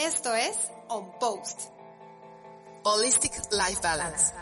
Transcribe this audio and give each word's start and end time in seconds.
Esto 0.00 0.34
es 0.34 0.56
On 0.88 1.12
Post. 1.18 1.60
Holistic 2.84 3.34
Life 3.52 3.82
Balance. 3.82 4.32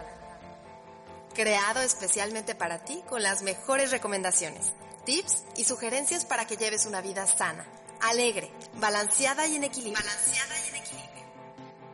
Creado 1.35 1.81
especialmente 1.81 2.55
para 2.55 2.85
ti 2.85 3.03
con 3.09 3.25
las 3.25 3.43
mejores 3.43 3.91
recomendaciones, 3.91 4.73
tips 5.05 5.43
y 5.57 5.65
sugerencias 5.65 6.25
para 6.25 6.47
que 6.47 6.57
lleves 6.57 6.87
una 6.87 7.01
vida 7.01 7.27
sana, 7.27 7.67
alegre, 8.01 8.53
balanceada 8.75 9.49
y 9.49 9.57
en 9.57 9.65
equilibrio. 9.65 10.01
Balanceada 10.01 10.31
y 10.31 10.37
en 10.37 10.37
equilibrio. 10.37 10.58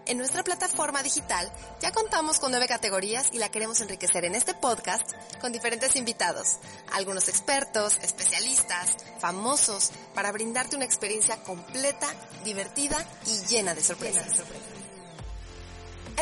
En 0.07 0.19
nuestra 0.19 0.43
plataforma 0.43 1.03
digital 1.03 1.51
ya 1.81 1.91
contamos 1.91 2.39
con 2.39 2.51
nueve 2.51 2.69
categorías 2.69 3.31
y 3.33 3.39
la 3.39 3.49
queremos 3.49 3.81
enriquecer 3.81 4.27
en 4.27 4.35
este 4.35 4.53
podcast 4.53 5.13
con 5.41 5.51
diferentes 5.51 5.97
invitados, 5.97 6.59
algunos 6.93 7.29
expertos, 7.29 7.99
especialistas, 8.03 8.99
famosos, 9.19 9.93
para 10.15 10.31
brindarte 10.31 10.77
una 10.77 10.85
experiencia 10.85 11.37
completa, 11.43 12.07
divertida 12.45 12.99
y 13.27 13.47
llena 13.47 13.75
de 13.75 13.83
sorpresas. 13.83 14.43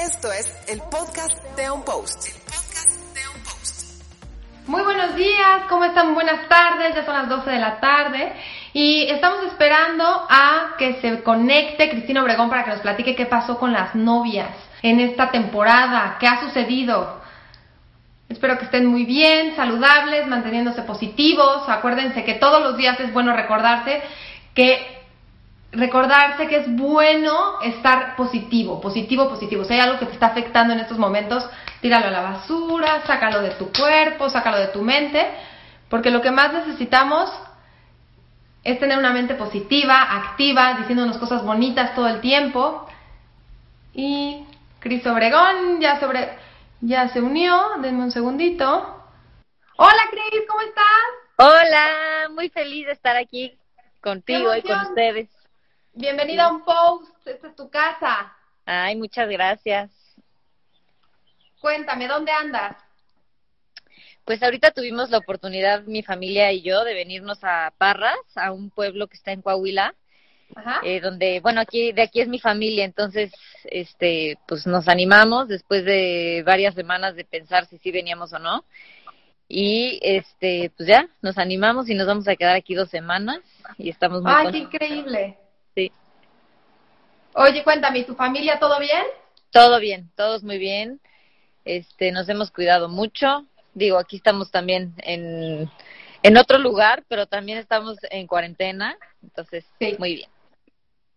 Esto 0.00 0.32
es 0.32 0.48
el 0.68 0.80
podcast 0.82 1.42
de 1.56 1.68
On 1.68 1.84
Post. 1.84 2.28
El 2.28 2.40
podcast 2.42 2.90
de 3.14 3.26
On 3.26 3.42
Post. 3.42 3.82
Muy 4.68 4.82
buenos 4.82 5.16
días, 5.16 5.64
¿cómo 5.68 5.84
están? 5.84 6.14
Buenas 6.14 6.48
tardes, 6.48 6.94
ya 6.94 7.04
son 7.04 7.14
las 7.14 7.28
12 7.28 7.50
de 7.50 7.58
la 7.58 7.80
tarde 7.80 8.32
y 8.72 9.04
estamos 9.04 9.44
esperando 9.44 10.04
a 10.04 10.74
que 10.78 11.00
se 11.00 11.22
conecte 11.22 11.90
Cristina 11.90 12.22
Obregón 12.22 12.48
para 12.48 12.64
que 12.64 12.70
nos 12.70 12.80
platique 12.80 13.14
qué 13.14 13.26
pasó 13.26 13.58
con 13.58 13.72
las 13.72 13.94
novias 13.94 14.48
en 14.82 14.98
esta 15.00 15.30
temporada, 15.30 16.16
qué 16.18 16.26
ha 16.26 16.40
sucedido. 16.40 17.20
Espero 18.28 18.56
que 18.56 18.64
estén 18.64 18.86
muy 18.86 19.04
bien, 19.04 19.54
saludables, 19.56 20.26
manteniéndose 20.26 20.82
positivos. 20.82 21.68
Acuérdense 21.68 22.24
que 22.24 22.34
todos 22.34 22.62
los 22.62 22.76
días 22.78 22.98
es 23.00 23.12
bueno 23.12 23.36
recordarse 23.36 24.02
que 24.54 25.02
recordarse 25.72 26.48
que 26.48 26.56
es 26.56 26.76
bueno 26.76 27.60
estar 27.62 28.16
positivo, 28.16 28.80
positivo, 28.80 29.28
positivo. 29.28 29.64
Si 29.64 29.74
hay 29.74 29.80
algo 29.80 29.98
que 29.98 30.06
te 30.06 30.12
está 30.12 30.26
afectando 30.26 30.72
en 30.72 30.80
estos 30.80 30.98
momentos, 30.98 31.48
tíralo 31.80 32.06
a 32.06 32.10
la 32.10 32.20
basura, 32.22 33.02
sácalo 33.06 33.40
de 33.42 33.50
tu 33.50 33.70
cuerpo, 33.72 34.28
sácalo 34.28 34.58
de 34.58 34.68
tu 34.68 34.82
mente, 34.82 35.26
porque 35.88 36.10
lo 36.10 36.20
que 36.20 36.30
más 36.30 36.52
necesitamos 36.52 37.30
es 38.64 38.78
tener 38.78 38.98
una 38.98 39.12
mente 39.12 39.34
positiva, 39.34 40.16
activa, 40.16 40.74
diciéndonos 40.74 41.18
cosas 41.18 41.44
bonitas 41.44 41.94
todo 41.94 42.08
el 42.08 42.20
tiempo. 42.20 42.88
Y 43.92 44.46
Cris 44.78 45.06
Obregón 45.06 45.80
ya 45.80 45.98
sobre 46.00 46.38
ya 46.80 47.08
se 47.08 47.20
unió, 47.20 47.78
denme 47.80 48.04
un 48.04 48.10
segundito. 48.10 48.66
Hola 49.76 50.02
Cris, 50.10 50.42
¿cómo 50.48 50.60
estás? 50.62 50.84
Hola, 51.36 52.28
muy 52.30 52.48
feliz 52.50 52.86
de 52.86 52.92
estar 52.92 53.16
aquí 53.16 53.58
contigo 54.00 54.54
y 54.54 54.62
con 54.62 54.78
ustedes. 54.80 55.28
Bienvenida 55.92 56.44
a 56.44 56.52
un 56.52 56.64
post, 56.64 57.26
esta 57.26 57.48
es 57.48 57.56
tu 57.56 57.68
casa. 57.70 58.32
Ay, 58.64 58.96
muchas 58.96 59.28
gracias. 59.28 59.90
Cuéntame, 61.60 62.08
¿dónde 62.08 62.32
andas? 62.32 62.76
Pues 64.24 64.42
ahorita 64.42 64.70
tuvimos 64.70 65.10
la 65.10 65.18
oportunidad, 65.18 65.82
mi 65.82 66.02
familia 66.02 66.52
y 66.52 66.62
yo, 66.62 66.84
de 66.84 66.94
venirnos 66.94 67.38
a 67.42 67.72
Parras, 67.76 68.16
a 68.36 68.52
un 68.52 68.70
pueblo 68.70 69.08
que 69.08 69.16
está 69.16 69.32
en 69.32 69.42
Coahuila, 69.42 69.94
eh, 70.84 71.00
donde, 71.00 71.40
bueno, 71.40 71.60
aquí 71.60 71.92
de 71.92 72.02
aquí 72.02 72.20
es 72.20 72.28
mi 72.28 72.38
familia, 72.38 72.84
entonces, 72.84 73.32
este, 73.64 74.38
pues 74.46 74.66
nos 74.66 74.86
animamos 74.86 75.48
después 75.48 75.84
de 75.84 76.42
varias 76.46 76.74
semanas 76.74 77.16
de 77.16 77.24
pensar 77.24 77.66
si 77.66 77.78
sí 77.78 77.90
veníamos 77.90 78.32
o 78.32 78.38
no, 78.38 78.64
y 79.48 79.98
este, 80.02 80.70
pues 80.76 80.88
ya, 80.88 81.08
nos 81.20 81.36
animamos 81.38 81.88
y 81.88 81.94
nos 81.94 82.06
vamos 82.06 82.28
a 82.28 82.36
quedar 82.36 82.54
aquí 82.54 82.74
dos 82.74 82.90
semanas 82.90 83.40
y 83.76 83.90
estamos 83.90 84.22
muy 84.22 84.32
¡Ay, 84.34 84.52
qué 84.52 84.58
increíble! 84.58 85.38
Sí. 85.74 85.92
Oye, 87.34 87.64
cuéntame, 87.64 88.04
¿tu 88.04 88.14
familia 88.14 88.58
todo 88.58 88.78
bien? 88.78 89.04
Todo 89.50 89.80
bien, 89.80 90.10
todos 90.16 90.42
muy 90.42 90.58
bien. 90.58 91.00
Este, 91.64 92.12
nos 92.12 92.28
hemos 92.28 92.50
cuidado 92.50 92.88
mucho, 92.88 93.46
digo, 93.74 93.98
aquí 93.98 94.16
estamos 94.16 94.50
también 94.50 94.94
en, 94.98 95.70
en 96.22 96.36
otro 96.36 96.58
lugar, 96.58 97.04
pero 97.08 97.26
también 97.26 97.58
estamos 97.58 97.98
en 98.10 98.26
cuarentena, 98.26 98.96
entonces, 99.22 99.64
Sí. 99.78 99.96
muy 99.98 100.14
bien. 100.14 100.30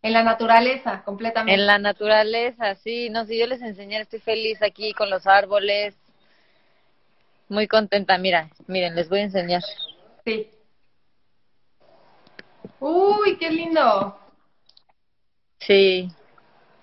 En 0.01 0.13
la 0.13 0.23
naturaleza, 0.23 1.03
completamente. 1.03 1.59
En 1.59 1.65
la 1.65 1.79
naturaleza, 1.79 2.75
sí, 2.75 3.09
no, 3.09 3.25
si 3.25 3.39
yo 3.39 3.47
les 3.47 3.61
enseñé, 3.61 3.99
estoy 3.99 4.19
feliz 4.19 4.61
aquí 4.61 4.93
con 4.93 5.09
los 5.09 5.25
árboles, 5.25 5.95
muy 7.49 7.67
contenta, 7.67 8.17
mira, 8.17 8.49
miren, 8.67 8.95
les 8.95 9.09
voy 9.09 9.19
a 9.19 9.23
enseñar. 9.23 9.63
Sí. 10.23 10.51
Uy, 12.79 13.37
qué 13.37 13.49
lindo. 13.49 14.19
Sí, 15.59 16.11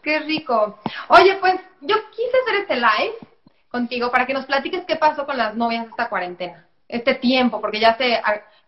Qué 0.03 0.19
rico. 0.19 0.81
Oye, 1.11 1.37
pues 1.37 1.55
yo 1.81 1.95
quise 2.11 2.37
hacer 2.43 2.63
este 2.63 2.75
live 2.75 3.15
contigo 3.73 4.13
para 4.13 4.27
que 4.27 4.35
nos 4.35 4.45
platiques 4.47 4.85
qué 4.85 4.97
pasó 4.97 5.27
con 5.27 5.37
las 5.37 5.57
novias 5.57 5.89
esta 5.89 6.09
cuarentena, 6.09 6.69
este 6.87 7.15
tiempo, 7.15 7.61
porque 7.61 7.81
ya 7.81 7.97
se, 7.97 8.21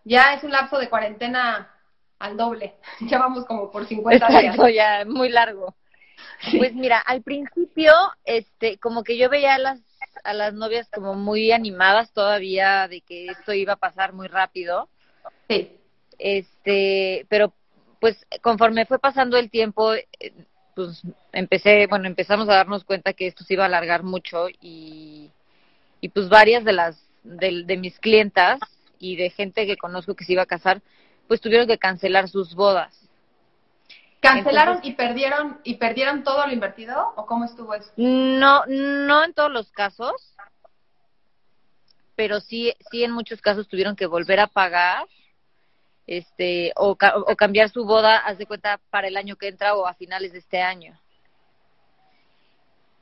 ya 0.02 0.34
es 0.34 0.42
un 0.42 0.50
lapso 0.50 0.78
de 0.78 0.88
cuarentena 0.88 1.70
al 2.18 2.36
doble. 2.36 2.74
Ya 3.08 3.18
vamos 3.18 3.44
como 3.44 3.70
por 3.70 3.86
50 3.86 4.26
días. 4.26 4.42
exacto, 4.42 4.68
ya, 4.68 5.04
muy 5.06 5.28
largo. 5.28 5.76
Pues 6.58 6.74
mira, 6.74 6.98
al 6.98 7.22
principio, 7.22 7.92
este, 8.24 8.78
como 8.78 9.04
que 9.04 9.16
yo 9.18 9.28
veía 9.28 9.54
a 9.54 9.58
las, 9.58 9.80
a 10.24 10.32
las 10.32 10.54
novias 10.54 10.88
como 10.90 11.14
muy 11.14 11.52
animadas 11.52 12.12
todavía 12.12 12.88
de 12.88 13.02
que 13.02 13.26
esto 13.26 13.52
iba 13.52 13.74
a 13.74 13.76
pasar 13.76 14.12
muy 14.12 14.28
rápido. 14.28 14.88
Sí, 15.48 15.76
este 16.18 17.26
pero 17.28 17.52
pues 18.00 18.26
conforme 18.42 18.86
fue 18.86 18.98
pasando 18.98 19.36
el 19.36 19.50
tiempo 19.50 19.92
pues 20.74 21.02
empecé 21.32 21.86
bueno 21.86 22.06
empezamos 22.06 22.48
a 22.48 22.54
darnos 22.54 22.84
cuenta 22.84 23.12
que 23.12 23.26
esto 23.26 23.44
se 23.44 23.54
iba 23.54 23.64
a 23.64 23.66
alargar 23.66 24.02
mucho 24.02 24.48
y 24.60 25.30
y 26.00 26.08
pues 26.08 26.28
varias 26.28 26.64
de 26.64 26.72
las 26.72 27.00
de, 27.22 27.62
de 27.64 27.76
mis 27.76 27.98
clientas 28.00 28.60
y 28.98 29.16
de 29.16 29.30
gente 29.30 29.66
que 29.66 29.76
conozco 29.76 30.14
que 30.14 30.24
se 30.24 30.32
iba 30.32 30.42
a 30.42 30.46
casar 30.46 30.82
pues 31.28 31.40
tuvieron 31.40 31.66
que 31.66 31.78
cancelar 31.78 32.28
sus 32.28 32.54
bodas 32.54 33.00
¿Cancelaron 34.20 34.76
Entonces- 34.76 34.92
y 34.92 34.96
perdieron 34.96 35.60
y 35.64 35.74
perdieron 35.74 36.22
todo 36.24 36.46
lo 36.46 36.52
invertido 36.52 37.12
o 37.16 37.26
cómo 37.26 37.44
estuvo 37.44 37.74
eso? 37.74 37.90
no 37.96 38.64
no 38.66 39.24
en 39.24 39.32
todos 39.34 39.50
los 39.52 39.70
casos 39.72 40.12
pero 42.16 42.40
sí 42.40 42.72
sí 42.90 43.04
en 43.04 43.10
muchos 43.12 43.40
casos 43.40 43.68
tuvieron 43.68 43.96
que 43.96 44.06
volver 44.06 44.40
a 44.40 44.46
pagar 44.46 45.06
este 46.06 46.72
o, 46.76 46.96
ca- 46.96 47.16
o 47.16 47.34
cambiar 47.36 47.70
su 47.70 47.84
boda 47.84 48.18
haz 48.18 48.36
de 48.38 48.46
cuenta 48.46 48.78
para 48.90 49.08
el 49.08 49.16
año 49.16 49.36
que 49.36 49.48
entra 49.48 49.74
o 49.74 49.86
a 49.86 49.94
finales 49.94 50.32
de 50.32 50.38
este 50.38 50.60
año. 50.60 50.98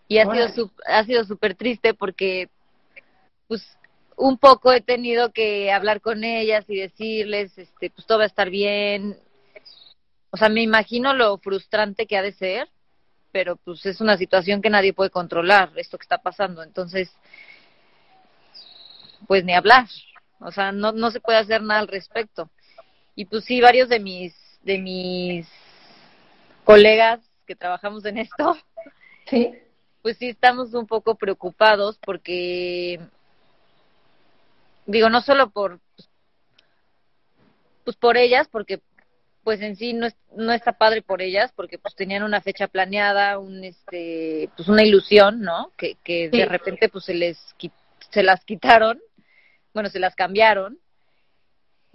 Y 0.08 0.18
ha 0.18 0.24
sido 0.52 0.70
ha 0.86 1.04
sido 1.04 1.24
súper 1.24 1.54
triste 1.54 1.94
porque 1.94 2.48
pues 3.48 3.66
un 4.16 4.36
poco 4.38 4.72
he 4.72 4.80
tenido 4.80 5.32
que 5.32 5.72
hablar 5.72 6.00
con 6.00 6.22
ellas 6.22 6.64
y 6.68 6.76
decirles 6.76 7.56
este 7.56 7.90
pues 7.90 8.06
todo 8.06 8.18
va 8.18 8.24
a 8.24 8.28
estar 8.28 8.50
bien. 8.50 9.16
O 10.30 10.36
sea 10.36 10.48
me 10.48 10.62
imagino 10.62 11.14
lo 11.14 11.38
frustrante 11.38 12.06
que 12.06 12.16
ha 12.16 12.22
de 12.22 12.32
ser 12.32 12.68
pero 13.32 13.56
pues 13.56 13.84
es 13.86 14.00
una 14.02 14.18
situación 14.18 14.60
que 14.60 14.68
nadie 14.68 14.92
puede 14.92 15.08
controlar 15.10 15.72
esto 15.76 15.96
que 15.98 16.02
está 16.04 16.18
pasando. 16.18 16.62
Entonces 16.62 17.10
pues 19.26 19.44
ni 19.44 19.54
hablar. 19.54 19.86
O 20.40 20.50
sea 20.52 20.72
no 20.72 20.92
no 20.92 21.10
se 21.10 21.20
puede 21.20 21.38
hacer 21.38 21.62
nada 21.62 21.80
al 21.80 21.88
respecto 21.88 22.50
y 23.14 23.24
pues 23.26 23.44
sí 23.44 23.60
varios 23.60 23.88
de 23.88 24.00
mis 24.00 24.34
de 24.62 24.78
mis 24.78 25.48
colegas 26.64 27.20
que 27.46 27.56
trabajamos 27.56 28.04
en 28.04 28.18
esto 28.18 28.56
Sí. 29.28 29.54
pues 30.02 30.16
sí 30.18 30.28
estamos 30.30 30.74
un 30.74 30.86
poco 30.86 31.14
preocupados 31.14 31.98
porque 31.98 32.98
digo 34.86 35.08
no 35.08 35.20
solo 35.22 35.50
por 35.50 35.80
pues 37.84 37.96
por 37.96 38.16
ellas 38.16 38.48
porque 38.48 38.80
pues 39.44 39.60
en 39.60 39.74
sí 39.76 39.92
no 39.92 40.06
es, 40.06 40.16
no 40.36 40.52
está 40.52 40.72
padre 40.72 41.02
por 41.02 41.20
ellas 41.20 41.52
porque 41.54 41.78
pues 41.78 41.94
tenían 41.96 42.22
una 42.22 42.40
fecha 42.40 42.68
planeada 42.68 43.38
un 43.38 43.64
este 43.64 44.48
pues 44.56 44.68
una 44.68 44.82
ilusión 44.84 45.40
no 45.40 45.70
que 45.76 45.96
que 46.04 46.30
Sí. 46.32 46.38
de 46.38 46.46
repente 46.46 46.88
pues 46.88 47.04
se 47.04 47.14
les 47.14 47.38
se 48.10 48.22
las 48.22 48.44
quitaron 48.44 49.00
bueno 49.74 49.88
se 49.88 49.98
las 49.98 50.14
cambiaron 50.14 50.78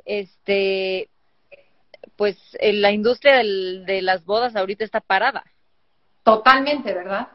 este 0.08 1.10
pues 2.16 2.36
en 2.60 2.82
la 2.82 2.92
industria 2.92 3.36
del- 3.38 3.86
de 3.86 4.02
las 4.02 4.26
bodas 4.26 4.56
ahorita 4.56 4.84
está 4.84 5.02
parada 5.02 5.44
Totalmente, 6.24 6.94
¿verdad? 6.94 7.28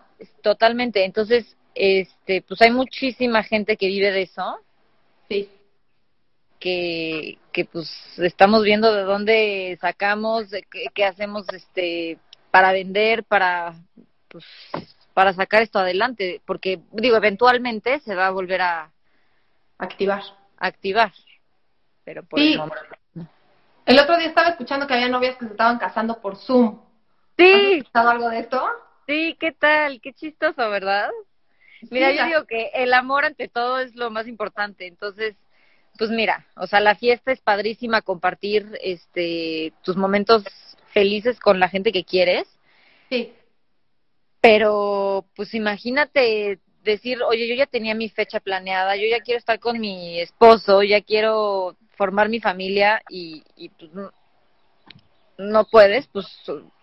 Totalmente. 0.42 1.04
Entonces, 1.04 1.56
este, 1.74 2.42
pues 2.42 2.60
hay 2.60 2.70
muchísima 2.70 3.42
gente 3.42 3.76
que 3.78 3.86
vive 3.86 4.10
de 4.10 4.22
eso, 4.22 4.58
Sí. 5.30 5.48
que, 6.60 7.38
que 7.52 7.64
pues 7.64 7.90
estamos 8.18 8.62
viendo 8.62 8.92
de 8.92 9.02
dónde 9.02 9.78
sacamos, 9.80 10.48
qué, 10.70 10.86
qué 10.94 11.04
hacemos, 11.06 11.46
este, 11.54 12.18
para 12.50 12.72
vender, 12.72 13.24
para, 13.24 13.74
pues, 14.28 14.44
para 15.14 15.32
sacar 15.32 15.62
esto 15.62 15.78
adelante, 15.78 16.42
porque 16.46 16.78
digo, 16.92 17.16
eventualmente 17.16 17.98
se 18.00 18.14
va 18.14 18.26
a 18.26 18.30
volver 18.30 18.60
a 18.60 18.90
Activar. 19.78 20.22
activar, 20.58 21.12
pero 22.04 22.22
por 22.24 22.40
Sí. 22.40 22.52
el 22.52 22.58
momento. 22.58 22.86
El 23.84 23.98
otro 23.98 24.16
día 24.16 24.28
estaba 24.28 24.48
escuchando 24.48 24.86
que 24.86 24.94
había 24.94 25.08
novias 25.08 25.36
que 25.36 25.46
se 25.46 25.50
estaban 25.50 25.78
casando 25.78 26.20
por 26.20 26.36
Zoom. 26.36 26.80
Sí. 27.36 27.52
¿Has 27.52 27.62
escuchado 27.78 28.10
algo 28.10 28.28
de 28.28 28.38
esto? 28.40 28.62
Sí, 29.06 29.36
¿qué 29.40 29.52
tal? 29.52 30.00
Qué 30.00 30.12
chistoso, 30.12 30.70
¿verdad? 30.70 31.10
Mira, 31.90 32.12
yo 32.12 32.24
digo 32.26 32.44
que 32.46 32.70
el 32.74 32.94
amor 32.94 33.24
ante 33.24 33.48
todo 33.48 33.80
es 33.80 33.96
lo 33.96 34.10
más 34.10 34.28
importante, 34.28 34.86
entonces, 34.86 35.34
pues 35.98 36.10
mira, 36.10 36.46
o 36.56 36.68
sea, 36.68 36.78
la 36.78 36.94
fiesta 36.94 37.32
es 37.32 37.40
padrísima 37.40 38.02
compartir 38.02 38.78
este 38.80 39.72
tus 39.82 39.96
momentos 39.96 40.44
felices 40.92 41.40
con 41.40 41.58
la 41.58 41.68
gente 41.68 41.90
que 41.90 42.04
quieres. 42.04 42.46
Sí. 43.10 43.34
Pero, 44.40 45.24
pues 45.34 45.54
imagínate 45.54 46.60
decir, 46.84 47.22
oye, 47.22 47.48
yo 47.48 47.54
ya 47.54 47.66
tenía 47.66 47.94
mi 47.94 48.08
fecha 48.08 48.40
planeada, 48.40 48.96
yo 48.96 49.06
ya 49.08 49.20
quiero 49.20 49.38
estar 49.38 49.58
con 49.58 49.80
mi 49.80 50.20
esposo, 50.20 50.82
ya 50.82 51.00
quiero 51.00 51.76
formar 52.02 52.28
mi 52.28 52.40
familia 52.40 53.00
y, 53.08 53.44
y 53.54 53.68
pues 53.68 53.92
no, 55.38 55.64
puedes, 55.70 56.08
pues 56.08 56.26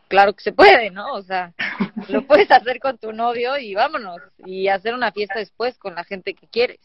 claro 0.07 0.31
que 0.31 0.41
se 0.41 0.53
puede, 0.53 0.91
¿no? 0.91 1.11
O 1.11 1.21
sea, 1.21 1.53
lo 2.07 2.25
puedes 2.25 2.49
hacer 2.49 2.79
con 2.79 2.97
tu 2.97 3.11
novio 3.11 3.57
y 3.57 3.75
vámonos, 3.75 4.21
y 4.45 4.69
hacer 4.69 4.93
una 4.93 5.11
fiesta 5.11 5.39
después 5.39 5.77
con 5.77 5.93
la 5.93 6.05
gente 6.05 6.33
que 6.33 6.47
quieres. 6.47 6.79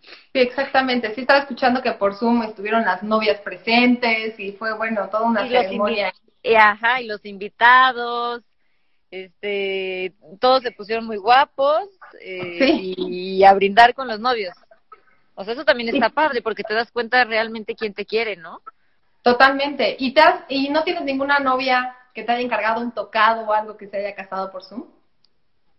Sí, 0.00 0.40
exactamente. 0.40 1.14
Sí 1.14 1.20
estaba 1.20 1.40
escuchando 1.40 1.82
que 1.82 1.92
por 1.92 2.14
Zoom 2.14 2.44
estuvieron 2.44 2.82
las 2.82 3.02
novias 3.02 3.38
presentes 3.42 4.40
y 4.40 4.52
fue, 4.52 4.72
bueno, 4.72 5.10
toda 5.10 5.24
una 5.24 5.46
ceremonia. 5.46 6.14
ajá, 6.58 7.02
y 7.02 7.06
los 7.08 7.22
invitados, 7.26 8.42
este, 9.10 10.14
todos 10.40 10.62
se 10.62 10.72
pusieron 10.72 11.04
muy 11.04 11.18
guapos 11.18 11.90
eh, 12.22 12.94
y, 12.96 13.44
a 13.44 13.52
brindar 13.52 13.92
con 13.92 14.08
los 14.08 14.18
novios. 14.18 14.54
O 15.40 15.44
sea, 15.44 15.54
eso 15.54 15.64
también 15.64 15.88
está 15.88 16.10
padre 16.10 16.42
porque 16.42 16.62
te 16.62 16.74
das 16.74 16.92
cuenta 16.92 17.24
realmente 17.24 17.74
quién 17.74 17.94
te 17.94 18.04
quiere, 18.04 18.36
¿no? 18.36 18.60
Totalmente. 19.22 19.96
¿Y, 19.98 20.12
te 20.12 20.20
¿Y 20.50 20.68
no 20.68 20.84
tienes 20.84 21.02
ninguna 21.02 21.38
novia 21.38 21.96
que 22.12 22.24
te 22.24 22.32
haya 22.32 22.42
encargado 22.42 22.82
un 22.82 22.92
tocado 22.92 23.46
o 23.46 23.52
algo 23.54 23.78
que 23.78 23.88
se 23.88 23.96
haya 23.96 24.14
casado 24.14 24.52
por 24.52 24.64
Zoom? 24.64 24.82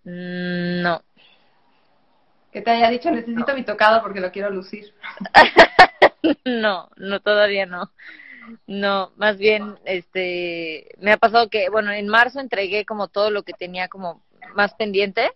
Mm, 0.04 0.82
no. 0.82 1.04
Que 2.52 2.62
te 2.62 2.72
haya 2.72 2.90
dicho, 2.90 3.12
necesito 3.12 3.54
mi 3.54 3.64
tocado 3.64 4.02
porque 4.02 4.20
lo 4.20 4.32
quiero 4.32 4.50
lucir. 4.50 4.96
no, 6.46 6.90
no, 6.96 7.20
todavía 7.20 7.68
no. 7.68 7.92
No, 8.66 9.12
más 9.16 9.38
bien, 9.38 9.78
este, 9.86 10.88
me 10.98 11.12
ha 11.12 11.18
pasado 11.18 11.52
que, 11.52 11.70
bueno, 11.70 11.92
en 11.92 12.08
marzo 12.08 12.40
entregué 12.40 12.84
como 12.84 13.10
todo 13.10 13.30
lo 13.30 13.44
que 13.44 13.54
tenía 13.54 13.90
como 13.90 14.24
más 14.56 14.74
pendiente. 14.74 15.30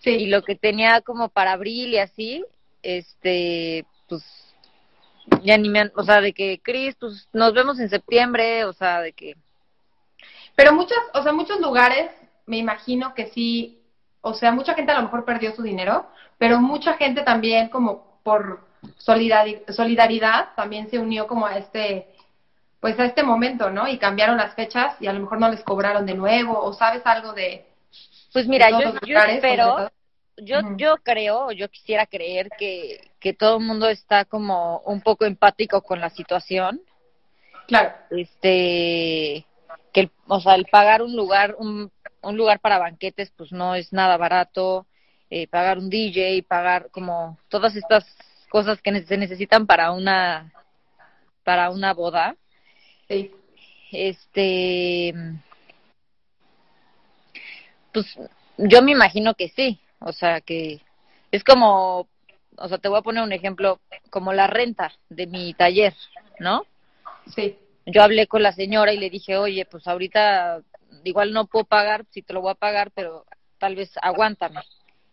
Sí. 0.00 0.10
Y 0.10 0.26
lo 0.26 0.42
que 0.42 0.54
tenía 0.54 1.00
como 1.00 1.30
para 1.30 1.52
abril 1.52 1.94
y 1.94 1.98
así, 1.98 2.44
este, 2.82 3.84
pues, 4.08 4.22
ya 5.42 5.56
ni 5.58 5.68
me 5.68 5.80
han, 5.80 5.92
o 5.96 6.02
sea, 6.02 6.20
de 6.20 6.32
que, 6.32 6.60
Cris, 6.62 6.96
pues, 6.98 7.28
nos 7.32 7.52
vemos 7.52 7.78
en 7.78 7.88
septiembre, 7.88 8.64
o 8.64 8.72
sea, 8.72 9.00
de 9.00 9.12
que. 9.12 9.36
Pero 10.54 10.72
muchas, 10.72 10.98
o 11.14 11.22
sea, 11.22 11.32
muchos 11.32 11.60
lugares, 11.60 12.10
me 12.46 12.58
imagino 12.58 13.14
que 13.14 13.26
sí, 13.28 13.80
o 14.20 14.34
sea, 14.34 14.52
mucha 14.52 14.74
gente 14.74 14.92
a 14.92 14.96
lo 14.96 15.02
mejor 15.02 15.24
perdió 15.24 15.54
su 15.54 15.62
dinero, 15.62 16.06
pero 16.38 16.60
mucha 16.60 16.94
gente 16.94 17.22
también 17.22 17.68
como 17.68 18.20
por 18.22 18.66
solidaridad 18.96 20.50
también 20.54 20.88
se 20.90 20.98
unió 20.98 21.26
como 21.26 21.46
a 21.46 21.58
este 21.58 22.08
pues 22.80 22.98
a 23.00 23.06
este 23.06 23.24
momento, 23.24 23.70
¿no? 23.70 23.88
Y 23.88 23.98
cambiaron 23.98 24.36
las 24.36 24.54
fechas 24.54 24.94
y 25.00 25.08
a 25.08 25.12
lo 25.12 25.20
mejor 25.20 25.40
no 25.40 25.50
les 25.50 25.62
cobraron 25.64 26.06
de 26.06 26.14
nuevo 26.14 26.60
o 26.60 26.72
sabes 26.72 27.02
algo 27.04 27.32
de 27.32 27.66
Pues 28.32 28.46
mira, 28.46 28.70
yo, 28.70 28.94
yo 29.04 29.18
espero 29.18 29.90
yo 30.42 30.60
yo 30.76 30.96
creo, 31.02 31.52
yo 31.52 31.68
quisiera 31.68 32.06
creer 32.06 32.48
que 32.58 33.10
que 33.20 33.32
todo 33.32 33.58
el 33.58 33.64
mundo 33.64 33.88
está 33.88 34.24
como 34.24 34.80
un 34.80 35.00
poco 35.00 35.24
empático 35.24 35.82
con 35.82 36.00
la 36.00 36.10
situación. 36.10 36.80
Claro. 37.66 37.92
Este 38.10 39.46
que 39.92 40.10
o 40.26 40.40
sea, 40.40 40.54
el 40.54 40.66
pagar 40.66 41.02
un 41.02 41.16
lugar 41.16 41.56
un, 41.58 41.90
un 42.22 42.36
lugar 42.36 42.60
para 42.60 42.78
banquetes 42.78 43.30
pues 43.36 43.52
no 43.52 43.74
es 43.74 43.92
nada 43.92 44.16
barato, 44.16 44.86
eh, 45.30 45.46
pagar 45.48 45.78
un 45.78 45.90
DJ, 45.90 46.42
pagar 46.42 46.90
como 46.90 47.38
todas 47.48 47.76
estas 47.76 48.04
cosas 48.50 48.80
que 48.80 49.02
se 49.04 49.16
necesitan 49.16 49.66
para 49.66 49.92
una 49.92 50.52
para 51.44 51.70
una 51.70 51.94
boda 51.94 52.36
Sí. 53.08 53.30
Este, 53.90 55.14
pues 57.92 58.06
yo 58.58 58.82
me 58.82 58.92
imagino 58.92 59.34
que 59.34 59.48
sí, 59.48 59.80
o 60.00 60.12
sea 60.12 60.40
que 60.40 60.80
es 61.30 61.44
como, 61.44 62.08
o 62.56 62.68
sea, 62.68 62.78
te 62.78 62.88
voy 62.88 62.98
a 62.98 63.02
poner 63.02 63.22
un 63.22 63.32
ejemplo, 63.32 63.80
como 64.10 64.32
la 64.32 64.46
renta 64.46 64.92
de 65.08 65.26
mi 65.26 65.54
taller, 65.54 65.94
¿no? 66.38 66.64
Sí. 67.34 67.56
Yo 67.86 68.02
hablé 68.02 68.26
con 68.26 68.42
la 68.42 68.52
señora 68.52 68.92
y 68.92 68.98
le 68.98 69.10
dije, 69.10 69.36
oye, 69.36 69.64
pues 69.64 69.86
ahorita 69.86 70.60
igual 71.04 71.32
no 71.32 71.46
puedo 71.46 71.64
pagar, 71.64 72.04
si 72.10 72.22
te 72.22 72.32
lo 72.32 72.40
voy 72.40 72.52
a 72.52 72.54
pagar, 72.54 72.90
pero 72.94 73.24
tal 73.58 73.76
vez 73.76 73.90
aguántame. 74.00 74.60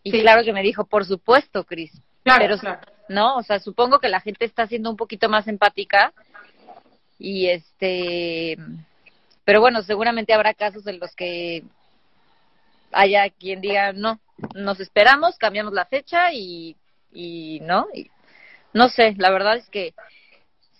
Y 0.03 0.11
claro 0.11 0.43
que 0.43 0.53
me 0.53 0.61
dijo, 0.61 0.85
por 0.85 1.05
supuesto, 1.05 1.63
Cris. 1.63 1.91
Claro, 2.23 2.39
pero, 2.41 2.57
claro. 2.57 2.81
¿no? 3.09 3.38
O 3.38 3.43
sea, 3.43 3.59
supongo 3.59 3.99
que 3.99 4.09
la 4.09 4.21
gente 4.21 4.45
está 4.45 4.67
siendo 4.67 4.89
un 4.89 4.97
poquito 4.97 5.29
más 5.29 5.47
empática 5.47 6.13
y 7.17 7.47
este, 7.47 8.57
pero 9.43 9.61
bueno, 9.61 9.81
seguramente 9.83 10.33
habrá 10.33 10.53
casos 10.53 10.85
en 10.88 10.99
los 10.99 11.15
que 11.15 11.63
haya 12.91 13.29
quien 13.29 13.61
diga, 13.61 13.93
no, 13.93 14.19
nos 14.53 14.79
esperamos, 14.79 15.37
cambiamos 15.37 15.73
la 15.73 15.85
fecha 15.85 16.31
y, 16.33 16.75
y 17.11 17.59
no, 17.61 17.87
y, 17.93 18.09
no 18.73 18.89
sé, 18.89 19.15
la 19.17 19.31
verdad 19.31 19.57
es 19.57 19.69
que 19.69 19.93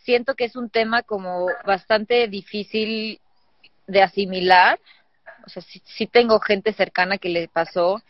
siento 0.04 0.36
que 0.36 0.46
es 0.46 0.56
un 0.56 0.69
tema 0.69 1.02
como 1.02 1.48
bastante 1.66 2.28
difícil 2.28 3.19
de 3.88 4.02
asimilar. 4.02 4.80
O 5.46 5.50
sea, 5.50 5.62
sí, 5.62 5.81
sí, 5.86 6.07
tengo 6.07 6.40
gente 6.40 6.74
cercana 6.74 7.18
que 7.18 7.30
le 7.30 7.48
pasó, 7.48 8.02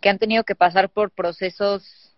que 0.00 0.08
han 0.08 0.18
tenido 0.18 0.44
que 0.44 0.54
pasar 0.54 0.90
por 0.90 1.10
procesos, 1.10 2.12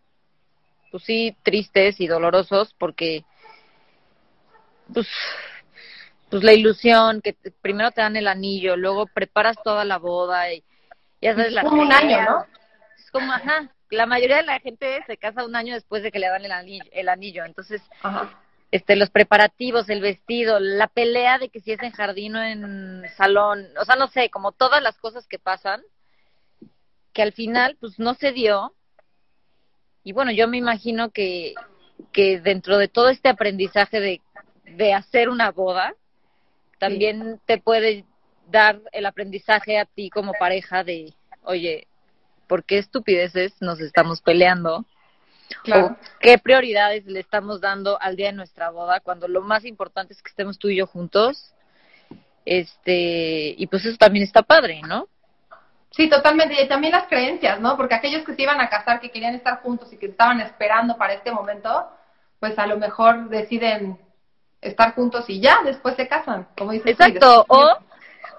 pues 0.91 1.05
sí, 1.05 1.37
tristes 1.43 2.00
y 2.00 2.06
dolorosos, 2.06 2.75
porque 2.79 3.25
pues, 4.93 5.09
pues 6.31 6.43
la 6.43 6.53
ilusión, 6.53 7.20
que 7.20 7.37
primero 7.62 7.91
te 7.91 8.00
dan 8.00 8.17
el 8.17 8.27
anillo, 8.27 8.77
luego 8.77 9.06
preparas 9.06 9.56
toda 9.62 9.85
la 9.85 9.99
boda 9.99 10.53
y 10.53 10.62
ya 11.20 11.35
sabes 11.35 11.53
la 11.53 11.62
un 11.65 11.93
año, 11.93 12.23
¿no? 12.23 12.47
Como, 13.15 13.33
ajá, 13.33 13.73
la 13.91 14.07
mayoría 14.07 14.39
de 14.39 14.43
la 14.43 14.61
gente 14.61 15.03
se 15.07 15.17
casa 15.17 15.47
un 15.47 15.57
año 15.57 15.75
después 15.75 16.03
de 16.03 16.11
que 16.11 16.19
le 16.19 16.29
dan 16.29 16.45
el 16.45 16.53
anillo, 16.53 16.85
el 16.93 17.09
anillo. 17.09 17.45
entonces, 17.45 17.81
este, 18.71 18.97
los 18.97 19.09
preparativos, 19.09 19.89
el 19.89 20.01
vestido, 20.01 20.59
la 20.61 20.89
pelea 20.89 21.39
de 21.39 21.49
que 21.49 21.61
si 21.61 21.73
es 21.73 21.83
en 21.83 21.93
jardín 21.93 22.35
o 22.35 22.43
en 22.43 23.05
salón, 23.17 23.67
o 23.81 23.85
sea, 23.85 23.97
no 23.97 24.09
sé, 24.09 24.31
como 24.31 24.53
todas 24.53 24.83
las 24.83 24.99
cosas 24.99 25.27
que 25.27 25.39
pasan, 25.39 25.83
que 27.13 27.23
al 27.23 27.33
final, 27.33 27.77
pues 27.81 27.99
no 27.99 28.15
se 28.15 28.33
dio, 28.33 28.75
y 30.03 30.13
bueno, 30.13 30.33
yo 30.33 30.49
me 30.49 30.59
imagino 30.59 31.11
que, 31.11 31.55
que 32.13 32.41
dentro 32.41 32.77
de 32.77 32.89
todo 32.89 33.09
este 33.09 33.29
aprendizaje 33.29 34.01
de 34.01 34.21
de 34.65 34.93
hacer 34.93 35.29
una 35.29 35.51
boda, 35.51 35.94
también 36.79 37.41
te 37.47 37.59
puede 37.59 38.05
dar 38.49 38.81
el 38.93 39.06
aprendizaje 39.06 39.79
a 39.79 39.85
ti 39.85 40.11
como 40.11 40.33
pareja 40.39 40.85
de, 40.85 41.15
oye, 41.43 41.87
¿por 42.46 42.65
qué 42.65 42.79
estupideces 42.79 43.55
nos 43.60 43.81
estamos 43.81 44.20
peleando? 44.20 44.84
Claro. 45.63 45.96
¿Qué 46.20 46.39
prioridades 46.39 47.06
le 47.06 47.20
estamos 47.20 47.60
dando 47.60 48.01
al 48.01 48.17
día 48.17 48.27
de 48.27 48.32
nuestra 48.32 48.70
boda 48.70 49.01
cuando 49.01 49.29
lo 49.29 49.43
más 49.43 49.65
importante 49.65 50.13
es 50.13 50.22
que 50.22 50.31
estemos 50.31 50.58
tú 50.58 50.69
y 50.69 50.77
yo 50.77 50.86
juntos? 50.86 51.55
Este, 52.44 53.55
y 53.56 53.67
pues 53.67 53.84
eso 53.84 53.96
también 53.96 54.24
está 54.24 54.43
padre, 54.43 54.81
¿no? 54.86 55.08
Sí, 55.91 56.08
totalmente. 56.08 56.60
Y 56.60 56.69
también 56.69 56.93
las 56.93 57.06
creencias, 57.06 57.60
¿no? 57.60 57.77
Porque 57.77 57.94
aquellos 57.94 58.24
que 58.24 58.34
se 58.34 58.43
iban 58.43 58.60
a 58.60 58.69
casar, 58.69 59.01
que 59.01 59.10
querían 59.10 59.34
estar 59.34 59.60
juntos 59.63 59.93
y 59.93 59.96
que 59.96 60.06
estaban 60.06 60.41
esperando 60.41 60.96
para 60.96 61.15
este 61.15 61.31
momento, 61.31 61.89
pues 62.41 62.58
a 62.58 62.67
lo 62.67 62.77
mejor 62.79 63.29
deciden 63.29 63.98
estar 64.60 64.94
juntos 64.94 65.24
y 65.29 65.41
ya, 65.41 65.58
después 65.65 65.94
se 65.94 66.08
casan, 66.08 66.48
como 66.56 66.72
dices. 66.72 66.93
Exacto, 66.93 67.44
o 67.48 67.79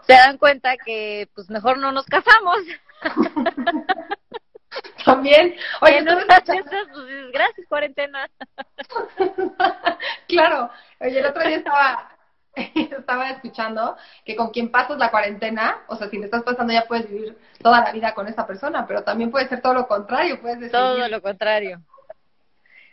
se 0.06 0.14
dan 0.14 0.38
cuenta 0.38 0.76
que 0.78 1.30
pues 1.34 1.50
mejor 1.50 1.78
no 1.78 1.92
nos 1.92 2.06
casamos. 2.06 2.58
También. 5.06 5.56
Oye, 5.82 6.02
no 6.02 6.16
pues, 6.16 6.26
gracias 7.32 7.68
cuarentena. 7.70 8.30
claro. 10.28 10.70
Oye, 11.00 11.20
el 11.20 11.26
otro 11.26 11.44
día 11.44 11.58
estaba 11.58 12.16
estaba 12.76 13.32
escuchando 13.32 13.98
que 14.24 14.36
con 14.36 14.50
quien 14.50 14.72
pasas 14.72 14.98
la 14.98 15.12
cuarentena, 15.12 15.84
o 15.88 15.96
sea, 15.96 16.10
si 16.10 16.18
le 16.18 16.26
estás 16.26 16.44
pasando 16.44 16.74
ya 16.74 16.86
puedes 16.86 17.10
vivir 17.10 17.38
toda 17.62 17.82
la 17.82 17.92
vida 17.92 18.14
con 18.14 18.28
esa 18.28 18.48
persona, 18.48 18.86
pero 18.88 19.04
también 19.04 19.32
puede 19.32 19.48
ser 19.48 19.62
todo 19.62 19.74
lo 19.74 19.88
contrario, 19.88 20.42
puedes 20.42 20.60
decir. 20.60 20.72
Todo 20.72 21.08
lo 21.08 21.22
contrario. 21.22 21.82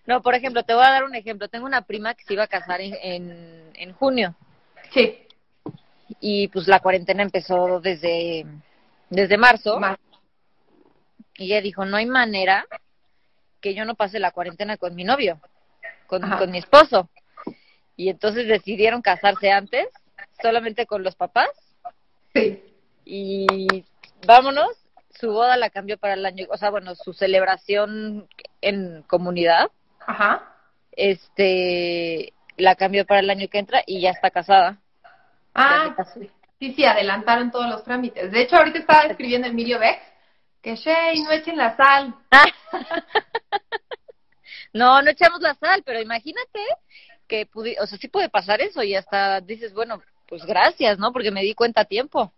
No, 0.04 0.21
por 0.21 0.35
ejemplo, 0.35 0.64
te 0.64 0.75
voy 0.75 0.85
a 0.85 0.90
dar 0.90 1.04
un 1.04 1.14
ejemplo. 1.14 1.49
Tengo 1.49 1.64
una 1.64 1.82
prima 1.82 2.14
que 2.14 2.25
se 2.25 2.32
iba 2.32 2.42
a 2.42 2.49
casar 2.49 2.80
en, 2.80 3.71
en, 3.75 3.92
junio. 3.92 4.35
Sí. 4.90 5.26
Y 6.21 6.49
pues 6.49 6.66
la 6.66 6.80
cuarentena 6.80 7.23
empezó 7.23 7.80
desde, 7.80 8.44
desde 9.12 9.37
marzo. 9.37 9.78
Y 11.37 11.47
ella 11.47 11.61
dijo, 11.61 11.85
no 11.85 11.97
hay 11.97 12.07
manera 12.07 12.66
que 13.61 13.75
yo 13.75 13.85
no 13.85 13.95
pase 13.95 14.19
la 14.19 14.33
cuarentena 14.33 14.76
con 14.76 14.95
mi 14.95 15.04
novio, 15.04 15.40
con, 16.07 16.28
con 16.31 16.50
mi 16.50 16.59
esposo. 16.59 17.09
Y 17.97 18.09
entonces 18.09 18.49
decidieron 18.49 19.02
casarse 19.02 19.50
antes, 19.50 19.87
solamente 20.40 20.87
con 20.87 21.02
los 21.02 21.14
papás. 21.14 21.50
Sí. 22.35 22.62
y 23.04 23.85
vámonos. 24.26 24.71
Su 25.11 25.31
boda 25.31 25.59
la 25.59 25.69
cambió 25.69 25.99
para 25.99 26.14
el 26.14 26.25
año, 26.25 26.47
o 26.49 26.57
sea, 26.57 26.71
bueno, 26.71 26.95
su 26.95 27.12
celebración 27.12 28.26
en 28.62 29.02
comunidad. 29.02 29.71
Ajá. 30.07 30.57
Este, 30.92 32.33
la 32.57 32.75
cambió 32.76 33.04
para 33.04 33.21
el 33.21 33.28
año 33.28 33.49
que 33.49 33.59
entra 33.59 33.83
y 33.87 34.00
ya 34.00 34.11
está 34.11 34.31
casada. 34.31 34.78
Ah, 35.54 35.95
sí, 36.62 36.75
sí, 36.75 36.85
adelantaron 36.85 37.50
todos 37.50 37.69
los 37.69 37.83
trámites. 37.83 38.31
De 38.31 38.42
hecho, 38.42 38.57
ahorita 38.57 38.78
estaba 38.78 39.02
escribiendo 39.02 39.49
Emilio 39.49 39.81
Bex 39.81 40.00
que 40.62 40.76
Shay, 40.76 41.21
no 41.23 41.33
echen 41.33 41.57
la 41.57 41.76
sal. 41.76 42.14
no, 44.73 45.02
no 45.02 45.11
echamos 45.11 45.40
la 45.40 45.54
sal, 45.54 45.83
pero 45.85 46.00
imagínate 46.00 46.61
que, 47.26 47.49
o 47.81 47.87
sea, 47.87 47.99
sí 47.99 48.07
puede 48.07 48.28
pasar 48.28 48.61
eso 48.61 48.85
y 48.85 48.95
hasta 48.95 49.40
dices, 49.40 49.75
bueno, 49.75 50.00
pues 50.28 50.47
gracias, 50.47 51.00
¿no? 51.00 51.12
Porque 51.12 51.33
me 51.33 51.42
di 51.42 51.54
cuenta 51.54 51.81
a 51.81 51.87
tiempo. 51.87 52.33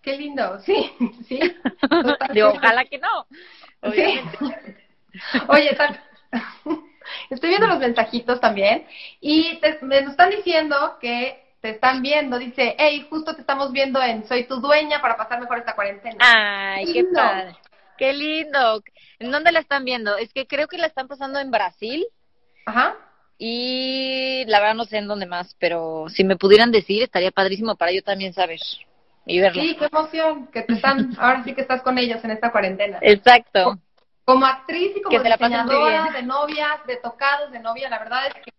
Qué 0.00 0.16
lindo, 0.16 0.58
sí, 0.60 0.90
sí. 1.28 1.38
ojalá 2.42 2.86
que 2.86 2.98
no. 2.98 3.26
Oye, 5.48 5.74
tal, 5.76 6.02
estoy 7.28 7.50
viendo 7.50 7.66
los 7.66 7.78
mensajitos 7.78 8.40
también 8.40 8.86
y 9.20 9.60
me 9.82 9.98
están 9.98 10.30
diciendo 10.30 10.96
que 10.98 11.49
te 11.60 11.70
están 11.70 12.02
viendo, 12.02 12.38
dice, 12.38 12.74
hey, 12.78 13.06
justo 13.10 13.34
te 13.34 13.42
estamos 13.42 13.72
viendo 13.72 14.02
en 14.02 14.26
Soy 14.26 14.44
tu 14.44 14.60
dueña 14.60 15.00
para 15.00 15.16
pasar 15.16 15.40
mejor 15.40 15.58
esta 15.58 15.74
cuarentena. 15.74 16.16
Ay, 16.20 16.92
qué, 16.92 17.04
padre. 17.04 17.56
Qué 17.98 18.12
lindo. 18.12 18.82
¿En 19.18 19.30
dónde 19.30 19.52
la 19.52 19.60
están 19.60 19.84
viendo? 19.84 20.16
Es 20.16 20.32
que 20.32 20.46
creo 20.46 20.68
que 20.68 20.78
la 20.78 20.86
están 20.86 21.06
pasando 21.06 21.38
en 21.38 21.50
Brasil. 21.50 22.06
Ajá. 22.64 22.96
Y 23.36 24.44
la 24.46 24.60
verdad 24.60 24.74
no 24.74 24.84
sé 24.84 24.98
en 24.98 25.08
dónde 25.08 25.26
más, 25.26 25.54
pero 25.58 26.06
si 26.08 26.24
me 26.24 26.36
pudieran 26.36 26.72
decir, 26.72 27.02
estaría 27.02 27.30
padrísimo 27.30 27.76
para 27.76 27.92
yo 27.92 28.02
también 28.02 28.32
saber 28.32 28.60
y 29.26 29.40
verlo. 29.40 29.62
Sí, 29.62 29.76
qué 29.76 29.84
emoción, 29.86 30.46
que 30.48 30.62
te 30.62 30.74
están, 30.74 31.14
ahora 31.18 31.44
sí 31.44 31.54
que 31.54 31.60
estás 31.60 31.82
con 31.82 31.98
ellos 31.98 32.22
en 32.24 32.30
esta 32.30 32.52
cuarentena. 32.52 32.98
Exacto. 33.02 33.78
Como 34.24 34.46
actriz 34.46 34.96
y 34.96 35.02
como 35.02 35.22
diseñadora 35.22 36.10
de 36.12 36.22
novias, 36.22 36.86
de 36.86 36.96
tocados, 36.96 37.50
de 37.50 37.60
novia, 37.60 37.88
la 37.90 37.98
verdad 37.98 38.28
es 38.28 38.34
que 38.34 38.50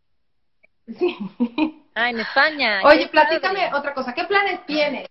Sí. 0.98 1.18
Ah, 1.94 2.10
en 2.10 2.20
España. 2.20 2.82
Oye, 2.84 3.08
platícame 3.08 3.74
otra 3.74 3.94
cosa. 3.94 4.14
¿Qué 4.14 4.24
planes 4.24 4.66
tienes? 4.66 5.08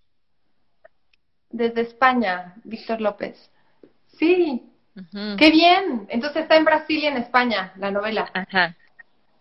Desde 1.50 1.82
España, 1.82 2.54
Víctor 2.64 3.00
López. 3.00 3.50
Sí. 4.18 4.66
Qué 5.38 5.50
bien. 5.50 6.06
Entonces 6.10 6.42
está 6.42 6.56
en 6.56 6.64
Brasil 6.64 7.02
y 7.02 7.06
en 7.06 7.16
España 7.16 7.72
la 7.76 7.90
novela. 7.90 8.30
Ajá. 8.32 8.76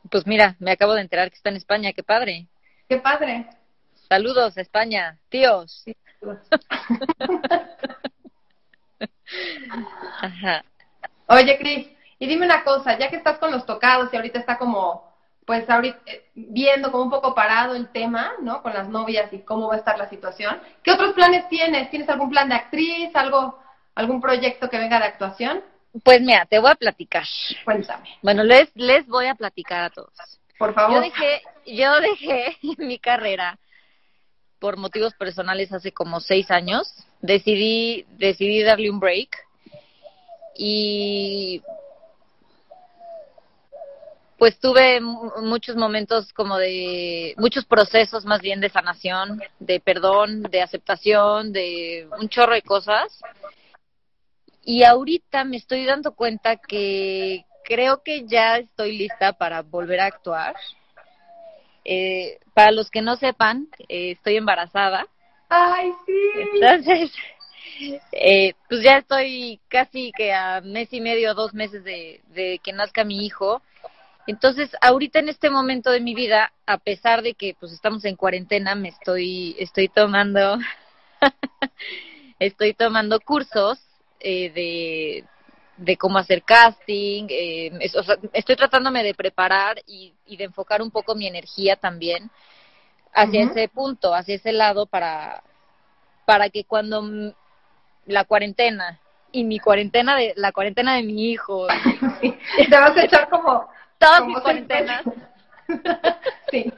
Pues 0.09 0.25
mira, 0.25 0.55
me 0.59 0.71
acabo 0.71 0.93
de 0.93 1.01
enterar 1.01 1.29
que 1.29 1.35
está 1.35 1.49
en 1.49 1.57
España. 1.57 1.93
Qué 1.93 2.03
padre. 2.03 2.47
Qué 2.87 2.97
padre. 2.97 3.47
Saludos, 4.07 4.57
España. 4.57 5.17
Tíos. 5.29 5.85
Ajá. 10.21 10.65
Oye, 11.27 11.57
Cris, 11.59 11.87
y 12.17 12.27
dime 12.27 12.45
una 12.45 12.63
cosa, 12.63 12.97
ya 12.97 13.09
que 13.09 13.17
estás 13.17 13.37
con 13.37 13.51
los 13.51 13.65
tocados 13.65 14.11
y 14.11 14.15
ahorita 14.15 14.39
está 14.39 14.57
como 14.57 15.08
pues 15.49 15.67
ahorita 15.67 15.97
eh, 16.05 16.25
viendo 16.35 16.91
como 16.91 17.05
un 17.05 17.09
poco 17.09 17.33
parado 17.33 17.73
el 17.73 17.91
tema, 17.91 18.33
¿no? 18.39 18.61
Con 18.61 18.71
las 18.71 18.87
novias 18.87 19.33
y 19.33 19.39
cómo 19.39 19.67
va 19.67 19.73
a 19.73 19.77
estar 19.79 19.97
la 19.97 20.07
situación. 20.07 20.61
¿Qué 20.83 20.91
otros 20.91 21.13
planes 21.13 21.49
tienes? 21.49 21.89
¿Tienes 21.89 22.07
algún 22.07 22.29
plan 22.29 22.49
de 22.49 22.53
actriz, 22.53 23.09
algo, 23.15 23.57
algún 23.95 24.21
proyecto 24.21 24.69
que 24.69 24.77
venga 24.77 24.99
de 24.99 25.05
actuación? 25.05 25.63
Pues 26.03 26.21
mira, 26.21 26.45
te 26.45 26.59
voy 26.59 26.69
a 26.69 26.75
platicar. 26.75 27.23
Cuéntame. 27.65 28.09
Bueno, 28.21 28.43
les, 28.43 28.69
les 28.75 29.07
voy 29.07 29.25
a 29.25 29.33
platicar 29.33 29.85
a 29.85 29.89
todos. 29.89 30.13
Por 30.59 30.75
favor. 30.75 30.97
Yo 30.97 31.01
dejé, 31.01 31.41
yo 31.65 31.99
dejé 31.99 32.55
mi 32.77 32.99
carrera 32.99 33.57
por 34.59 34.77
motivos 34.77 35.15
personales 35.15 35.73
hace 35.73 35.91
como 35.91 36.19
seis 36.19 36.51
años. 36.51 36.93
Decidí, 37.23 38.05
decidí 38.19 38.61
darle 38.61 38.91
un 38.91 38.99
break. 38.99 39.35
Y 40.55 41.63
pues 44.39 44.57
tuve 44.57 45.01
muchos 45.01 45.75
momentos 45.75 46.31
como 46.31 46.57
de, 46.57 47.35
muchos 47.37 47.65
procesos 47.65 48.23
más 48.23 48.39
bien 48.41 48.61
de 48.61 48.69
sanación, 48.69 49.41
de 49.59 49.81
perdón, 49.81 50.43
de 50.43 50.61
aceptación, 50.61 51.51
de 51.51 52.07
un 52.17 52.29
chorro 52.29 52.53
de 52.53 52.61
cosas. 52.61 53.19
Y 54.63 54.83
ahorita 54.83 55.43
me 55.43 55.57
estoy 55.57 55.85
dando 55.85 56.15
cuenta 56.15 56.55
que 56.55 57.43
creo 57.65 58.01
que 58.01 58.25
ya 58.27 58.57
estoy 58.57 58.97
lista 58.97 59.33
para 59.33 59.61
volver 59.61 59.99
a 59.99 60.05
actuar. 60.05 60.55
Eh, 61.83 62.39
para 62.53 62.71
los 62.71 62.89
que 62.89 63.01
no 63.01 63.17
sepan, 63.17 63.67
eh, 63.89 64.11
estoy 64.11 64.37
embarazada. 64.37 65.05
Ay, 65.49 65.91
sí. 66.05 66.13
Entonces, 66.53 67.11
eh, 68.13 68.53
pues 68.69 68.83
ya 68.83 68.99
estoy 68.99 69.59
casi 69.67 70.13
que 70.15 70.31
a 70.31 70.61
mes 70.61 70.93
y 70.93 71.01
medio, 71.01 71.33
dos 71.33 71.53
meses 71.53 71.83
de, 71.83 72.21
de 72.27 72.61
que 72.63 72.71
nazca 72.71 73.03
mi 73.03 73.25
hijo 73.25 73.61
entonces, 74.29 74.69
ahorita 74.79 75.17
en 75.17 75.29
este 75.29 75.49
momento 75.49 75.89
de 75.89 76.01
mi 76.01 76.13
vida, 76.13 76.53
a 76.67 76.77
pesar 76.77 77.23
de 77.23 77.33
que 77.33 77.55
pues 77.59 77.71
estamos 77.71 78.05
en 78.05 78.15
cuarentena, 78.15 78.75
me 78.75 78.89
estoy 78.89 79.55
estoy 79.57 79.87
tomando 79.87 80.59
estoy 82.39 82.75
tomando 82.75 83.19
cursos 83.21 83.79
eh, 84.19 84.51
de, 84.51 85.25
de 85.77 85.97
cómo 85.97 86.19
hacer 86.19 86.43
casting, 86.43 87.25
eh, 87.27 87.71
estoy 88.33 88.55
tratándome 88.55 89.01
de 89.01 89.15
preparar 89.15 89.81
y, 89.87 90.13
de 90.37 90.43
enfocar 90.43 90.83
un 90.83 90.91
poco 90.91 91.15
mi 91.15 91.25
energía 91.25 91.75
también 91.75 92.29
hacia 93.11 93.45
ese 93.45 93.67
punto, 93.67 94.13
hacia 94.13 94.35
ese 94.35 94.51
lado 94.51 94.85
para 94.85 95.41
para 96.25 96.51
que 96.51 96.65
cuando 96.65 97.33
la 98.05 98.25
cuarentena 98.25 98.99
y 99.31 99.43
mi 99.43 99.57
cuarentena 99.57 100.15
de 100.15 100.33
la 100.35 100.51
cuarentena 100.51 100.93
de 100.97 101.01
mi 101.01 101.31
hijo 101.31 101.65
te 102.21 102.79
vas 102.79 102.95
a 102.95 103.05
echar 103.05 103.27
como 103.27 103.67
todas 103.99 104.25
mis 104.25 104.39
cuarentenas. 104.39 105.03
sí. 106.51 106.73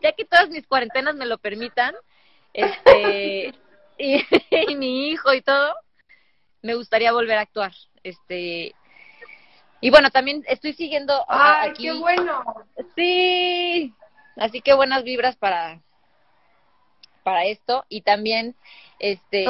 Ya 0.00 0.12
que 0.12 0.24
todas 0.24 0.48
mis 0.48 0.66
cuarentenas 0.66 1.14
me 1.14 1.26
lo 1.26 1.38
permitan, 1.38 1.94
este, 2.52 3.54
y, 3.98 4.76
mi 4.76 5.08
hijo 5.08 5.32
y 5.34 5.42
todo, 5.42 5.74
me 6.62 6.74
gustaría 6.74 7.12
volver 7.12 7.38
a 7.38 7.42
actuar. 7.42 7.72
Este, 8.02 8.74
y 9.80 9.90
bueno, 9.90 10.10
también 10.10 10.44
estoy 10.48 10.72
siguiendo 10.72 11.24
¡Ay, 11.28 11.72
qué 11.74 11.92
bueno! 11.92 12.42
Sí, 12.96 13.94
así 14.36 14.60
que 14.60 14.74
buenas 14.74 15.04
vibras 15.04 15.36
para, 15.36 15.80
para 17.22 17.44
esto. 17.44 17.84
Y 17.88 18.02
también 18.02 18.56
este 18.98 19.46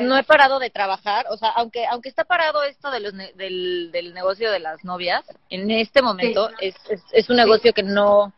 no 0.00 0.16
he 0.16 0.22
parado 0.22 0.60
de 0.60 0.70
trabajar 0.70 1.26
o 1.28 1.36
sea 1.36 1.50
aunque 1.50 1.86
aunque 1.86 2.08
está 2.08 2.24
parado 2.24 2.62
esto 2.62 2.90
de 2.90 3.00
los 3.00 3.12
del, 3.34 3.90
del 3.90 4.14
negocio 4.14 4.52
de 4.52 4.60
las 4.60 4.84
novias 4.84 5.24
en 5.50 5.70
este 5.72 6.02
momento 6.02 6.50
es, 6.60 6.76
es, 7.10 7.28
un 7.28 7.36
negocio 7.36 7.72
que 7.72 7.82
no 7.82 8.32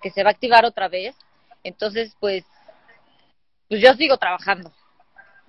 que 0.00 0.10
se 0.10 0.22
va 0.22 0.30
a 0.30 0.32
activar 0.32 0.64
otra 0.64 0.88
vez. 0.88 1.14
Entonces 1.62 2.14
pues 2.20 2.44
pues 3.68 3.80
yo 3.80 3.92
sigo 3.94 4.16
trabajando. 4.16 4.72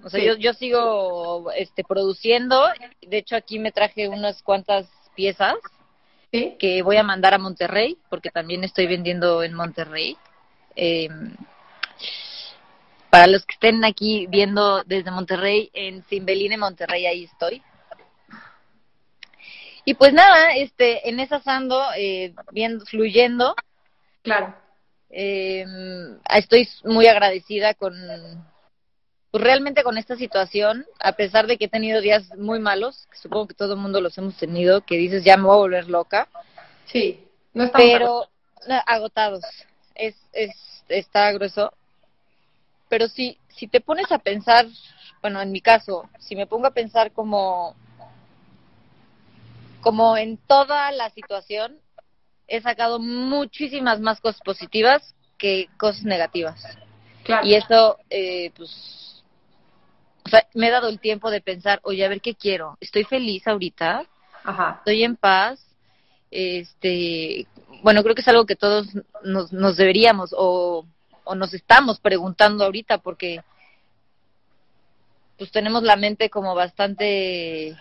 O 0.03 0.09
sea 0.09 0.23
yo 0.23 0.35
yo 0.35 0.53
sigo 0.53 1.51
este 1.51 1.83
produciendo. 1.83 2.67
De 3.01 3.17
hecho 3.17 3.35
aquí 3.35 3.59
me 3.59 3.71
traje 3.71 4.07
unas 4.07 4.41
cuantas 4.43 4.89
piezas 5.15 5.55
que 6.31 6.81
voy 6.83 6.97
a 6.97 7.03
mandar 7.03 7.33
a 7.33 7.39
Monterrey 7.39 7.97
porque 8.09 8.29
también 8.29 8.63
estoy 8.63 8.87
vendiendo 8.87 9.43
en 9.43 9.53
Monterrey. 9.53 10.17
Eh, 10.75 11.09
para 13.09 13.27
los 13.27 13.45
que 13.45 13.53
estén 13.53 13.83
aquí 13.83 14.27
viendo 14.27 14.83
desde 14.83 15.11
Monterrey, 15.11 15.69
en 15.73 16.03
Simbeline, 16.05 16.57
Monterrey, 16.57 17.05
ahí 17.05 17.23
estoy. 17.23 17.63
Y 19.85 19.95
pues 19.95 20.13
nada, 20.13 20.53
este, 20.55 21.09
en 21.09 21.19
esa 21.19 21.41
ando, 21.45 21.81
eh, 21.97 22.33
viendo, 22.51 22.85
fluyendo. 22.85 23.55
Claro. 24.21 24.55
Eh, 25.09 25.65
estoy 26.35 26.69
muy 26.83 27.07
agradecida 27.07 27.73
con, 27.73 27.95
pues 29.31 29.43
realmente 29.43 29.81
con 29.81 29.97
esta 29.97 30.15
situación, 30.15 30.85
a 30.99 31.13
pesar 31.13 31.47
de 31.47 31.57
que 31.57 31.65
he 31.65 31.69
tenido 31.69 32.01
días 32.01 32.35
muy 32.37 32.59
malos, 32.59 33.07
que 33.11 33.17
supongo 33.17 33.47
que 33.47 33.55
todo 33.55 33.73
el 33.73 33.79
mundo 33.79 34.01
los 34.01 34.15
hemos 34.19 34.37
tenido, 34.37 34.81
que 34.81 34.97
dices 34.97 35.23
ya 35.23 35.37
me 35.37 35.43
voy 35.43 35.55
a 35.55 35.57
volver 35.57 35.89
loca. 35.89 36.27
Sí, 36.85 37.27
no 37.53 37.63
estamos 37.63 37.87
Pero 37.91 38.27
agotados. 38.85 39.43
Es, 39.95 40.15
es, 40.33 40.83
está 40.87 41.31
grueso 41.31 41.73
pero 42.89 43.08
si, 43.08 43.38
si 43.48 43.67
te 43.67 43.79
pones 43.79 44.12
a 44.12 44.19
pensar, 44.19 44.65
bueno, 45.22 45.41
en 45.41 45.51
mi 45.51 45.62
caso, 45.62 46.10
si 46.19 46.36
me 46.36 46.48
pongo 46.48 46.67
a 46.67 46.74
pensar 46.74 47.12
como, 47.12 47.75
como 49.81 50.17
en 50.17 50.38
toda 50.38 50.91
la 50.91 51.10
situación, 51.12 51.79
he 52.48 52.62
sacado 52.62 53.00
muchísimas 53.00 54.00
más 54.00 54.19
cosas 54.19 54.41
positivas 54.41 55.15
que 55.38 55.69
cosas 55.77 56.03
negativas. 56.03 56.62
Y 57.43 57.53
eso, 57.53 58.00
eh, 58.10 58.51
pues, 58.58 59.24
o 60.25 60.29
sea, 60.29 60.48
me 60.55 60.67
he 60.67 60.72
dado 60.72 60.89
el 60.89 61.00
tiempo 61.00 61.29
de 61.29 61.41
pensar, 61.41 61.79
oye, 61.84 62.03
a 62.03 62.10
ver 62.10 62.22
qué 62.22 62.34
quiero. 62.34 62.75
Estoy 62.81 63.03
feliz 63.03 63.48
ahorita. 63.48 64.03
Ajá. 64.43 64.75
Estoy 64.79 65.03
en 65.03 65.15
paz. 65.15 65.63
Este, 66.31 67.48
bueno, 67.84 68.01
creo 68.01 68.15
que 68.15 68.22
es 68.22 68.27
algo 68.27 68.48
que 68.48 68.55
todos 68.55 68.88
nos, 69.24 69.53
nos 69.53 69.77
deberíamos 69.77 70.34
o 70.36 70.86
o 71.29 71.36
nos 71.36 71.53
estamos 71.53 72.00
preguntando 72.00 72.65
ahorita 72.65 72.98
porque 72.98 73.41
pues 75.38 75.51
tenemos 75.51 75.83
la 75.83 75.95
mente 75.95 76.29
como 76.29 76.55
bastante, 76.55 77.77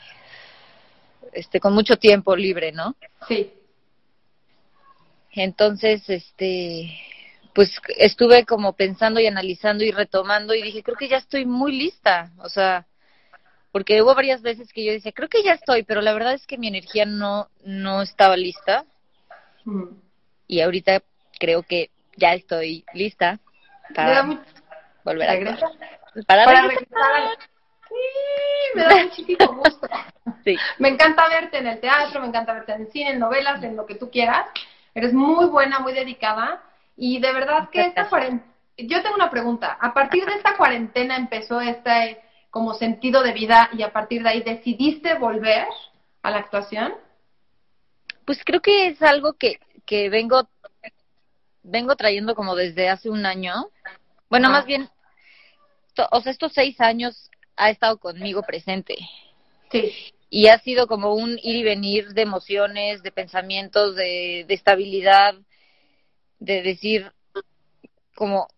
este, 1.32 1.58
con 1.58 1.72
mucho 1.72 1.96
tiempo 1.96 2.36
libre, 2.36 2.72
¿no? 2.72 2.94
Sí. 3.26 3.52
Entonces, 5.32 6.08
este, 6.10 6.94
pues 7.54 7.80
estuve 7.96 8.44
como 8.44 8.74
pensando 8.74 9.18
y 9.18 9.26
analizando 9.26 9.82
y 9.82 9.92
retomando 9.92 10.54
y 10.54 10.62
dije, 10.62 10.82
creo 10.82 10.96
que 10.96 11.08
ya 11.08 11.16
estoy 11.16 11.46
muy 11.46 11.72
lista, 11.72 12.30
o 12.38 12.50
sea, 12.50 12.86
porque 13.72 14.02
hubo 14.02 14.14
varias 14.14 14.42
veces 14.42 14.70
que 14.74 14.84
yo 14.84 14.92
decía, 14.92 15.12
creo 15.12 15.30
que 15.30 15.42
ya 15.42 15.54
estoy, 15.54 15.84
pero 15.84 16.02
la 16.02 16.12
verdad 16.12 16.34
es 16.34 16.46
que 16.46 16.58
mi 16.58 16.68
energía 16.68 17.06
no, 17.06 17.48
no 17.64 18.02
estaba 18.02 18.36
lista. 18.36 18.84
Mm. 19.64 19.84
Y 20.46 20.60
ahorita 20.60 21.02
creo 21.38 21.62
que 21.62 21.90
ya 22.18 22.34
estoy 22.34 22.84
lista 22.92 23.38
para 23.94 24.22
volver 25.04 25.28
a 25.28 25.32
regresar. 25.32 25.70
Para, 26.26 26.62
regresar. 26.62 26.88
Sí, 27.88 27.94
me 28.74 28.82
da 28.82 28.96
muchísimo 29.04 29.54
gusto. 29.54 29.88
Sí. 30.44 30.56
Me 30.78 30.88
encanta 30.88 31.28
verte 31.28 31.58
en 31.58 31.66
el 31.68 31.80
teatro, 31.80 32.20
me 32.20 32.26
encanta 32.26 32.52
verte 32.52 32.72
en 32.72 32.82
el 32.82 32.92
cine, 32.92 33.10
en 33.10 33.18
novelas, 33.18 33.62
en 33.62 33.76
lo 33.76 33.86
que 33.86 33.94
tú 33.94 34.10
quieras. 34.10 34.46
Eres 34.94 35.12
muy 35.12 35.46
buena, 35.46 35.78
muy 35.78 35.92
dedicada 35.92 36.62
y 36.96 37.20
de 37.20 37.32
verdad 37.32 37.70
que 37.70 37.82
esta 37.82 38.08
cuarentena, 38.08 38.52
yo 38.76 39.02
tengo 39.02 39.14
una 39.14 39.30
pregunta, 39.30 39.78
a 39.80 39.94
partir 39.94 40.24
de 40.24 40.34
esta 40.34 40.56
cuarentena 40.56 41.16
empezó 41.16 41.60
este 41.60 42.20
como 42.50 42.74
sentido 42.74 43.22
de 43.22 43.32
vida 43.32 43.70
y 43.72 43.82
a 43.82 43.92
partir 43.92 44.22
de 44.22 44.30
ahí 44.30 44.42
decidiste 44.42 45.14
volver 45.14 45.66
a 46.22 46.30
la 46.30 46.38
actuación? 46.38 46.94
Pues 48.24 48.42
creo 48.44 48.60
que 48.60 48.88
es 48.88 49.02
algo 49.02 49.34
que, 49.34 49.58
que 49.86 50.10
vengo 50.10 50.48
vengo 51.68 51.96
trayendo 51.96 52.34
como 52.34 52.54
desde 52.54 52.88
hace 52.88 53.10
un 53.10 53.26
año. 53.26 53.68
Bueno, 54.30 54.50
más 54.50 54.66
bien, 54.66 54.88
o 56.10 56.20
sea, 56.20 56.32
estos 56.32 56.52
seis 56.52 56.80
años 56.80 57.30
ha 57.56 57.70
estado 57.70 57.98
conmigo 57.98 58.42
presente. 58.42 58.96
Sí. 59.70 59.92
Y 60.30 60.48
ha 60.48 60.58
sido 60.58 60.86
como 60.86 61.14
un 61.14 61.38
ir 61.42 61.56
y 61.56 61.62
venir 61.62 62.08
de 62.10 62.22
emociones, 62.22 63.02
de 63.02 63.12
pensamientos, 63.12 63.96
de, 63.96 64.44
de 64.46 64.54
estabilidad, 64.54 65.34
de 66.38 66.62
decir 66.62 67.12
como, 68.14 68.48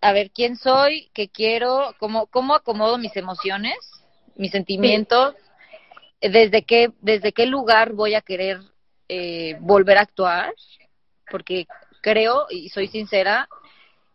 a 0.00 0.12
ver, 0.12 0.30
¿quién 0.30 0.56
soy? 0.56 1.10
¿Qué 1.14 1.28
quiero? 1.28 1.94
¿Cómo, 1.98 2.26
cómo 2.26 2.54
acomodo 2.54 2.98
mis 2.98 3.16
emociones, 3.16 3.76
mis 4.34 4.50
sentimientos? 4.50 5.34
¿Desde 6.20 6.62
qué, 6.62 6.90
desde 7.00 7.32
qué 7.32 7.46
lugar 7.46 7.92
voy 7.92 8.14
a 8.14 8.20
querer 8.20 8.60
eh, 9.08 9.56
volver 9.60 9.98
a 9.98 10.02
actuar? 10.02 10.52
Porque 11.30 11.66
creo, 12.00 12.46
y 12.50 12.68
soy 12.68 12.88
sincera, 12.88 13.48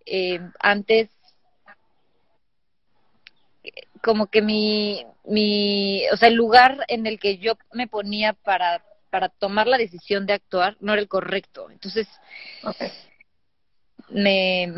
eh, 0.05 0.39
antes 0.59 1.09
como 4.01 4.27
que 4.27 4.41
mi, 4.41 5.05
mi, 5.23 6.03
o 6.13 6.17
sea, 6.17 6.29
el 6.29 6.35
lugar 6.35 6.85
en 6.87 7.07
el 7.07 7.19
que 7.19 7.37
yo 7.37 7.53
me 7.73 7.87
ponía 7.87 8.33
para, 8.33 8.83
para 9.09 9.29
tomar 9.29 9.67
la 9.67 9.77
decisión 9.77 10.25
de 10.25 10.33
actuar 10.33 10.77
no 10.79 10.93
era 10.93 11.01
el 11.01 11.07
correcto. 11.07 11.71
Entonces, 11.71 12.07
me 14.09 14.73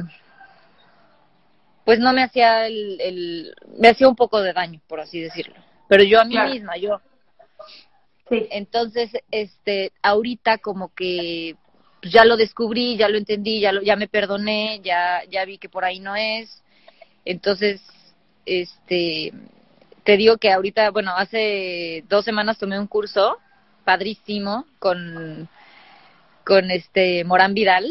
pues 1.84 2.00
no 2.00 2.12
me 2.14 2.24
hacía 2.24 2.68
el, 2.68 3.54
me 3.80 3.90
hacía 3.90 4.08
un 4.08 4.16
poco 4.16 4.42
de 4.42 4.54
daño 4.54 4.82
por 4.88 5.00
así 5.00 5.20
decirlo 5.20 5.56
pero 5.88 6.04
yo 6.04 6.20
a 6.20 6.26
mí 6.26 6.38
misma 6.38 6.78
yo 6.78 7.02
sí. 8.30 8.48
entonces 8.52 9.12
este 9.32 9.92
ahorita 10.02 10.58
como 10.58 10.94
que 10.94 11.56
pues, 12.01 12.13
ya 12.13 12.25
lo 12.25 12.38
descubrí 12.38 12.98
ya 12.98 13.10
lo 13.10 13.18
entendí 13.18 13.60
ya 13.60 13.72
lo 13.72 13.82
ya 13.82 13.96
me 13.96 14.08
perdoné 14.08 14.82
ya 14.84 15.24
ya 15.30 15.46
vi 15.46 15.58
que 15.58 15.70
por 15.70 15.86
ahí 15.86 16.00
no 16.00 16.16
es. 16.16 16.63
Entonces 17.25 17.82
este 18.46 19.34
te 20.04 20.18
digo 20.18 20.38
que 20.38 20.51
ahorita 20.51 20.92
bueno 20.92 21.12
hace 21.16 22.03
dos 22.07 22.25
semanas 22.25 22.57
tomé 22.57 22.79
un 22.79 22.88
curso 22.88 23.38
padrísimo 23.83 24.66
con 24.79 25.50
con 26.46 26.72
este 26.72 27.24
Morán 27.25 27.53
Vidal. 27.53 27.86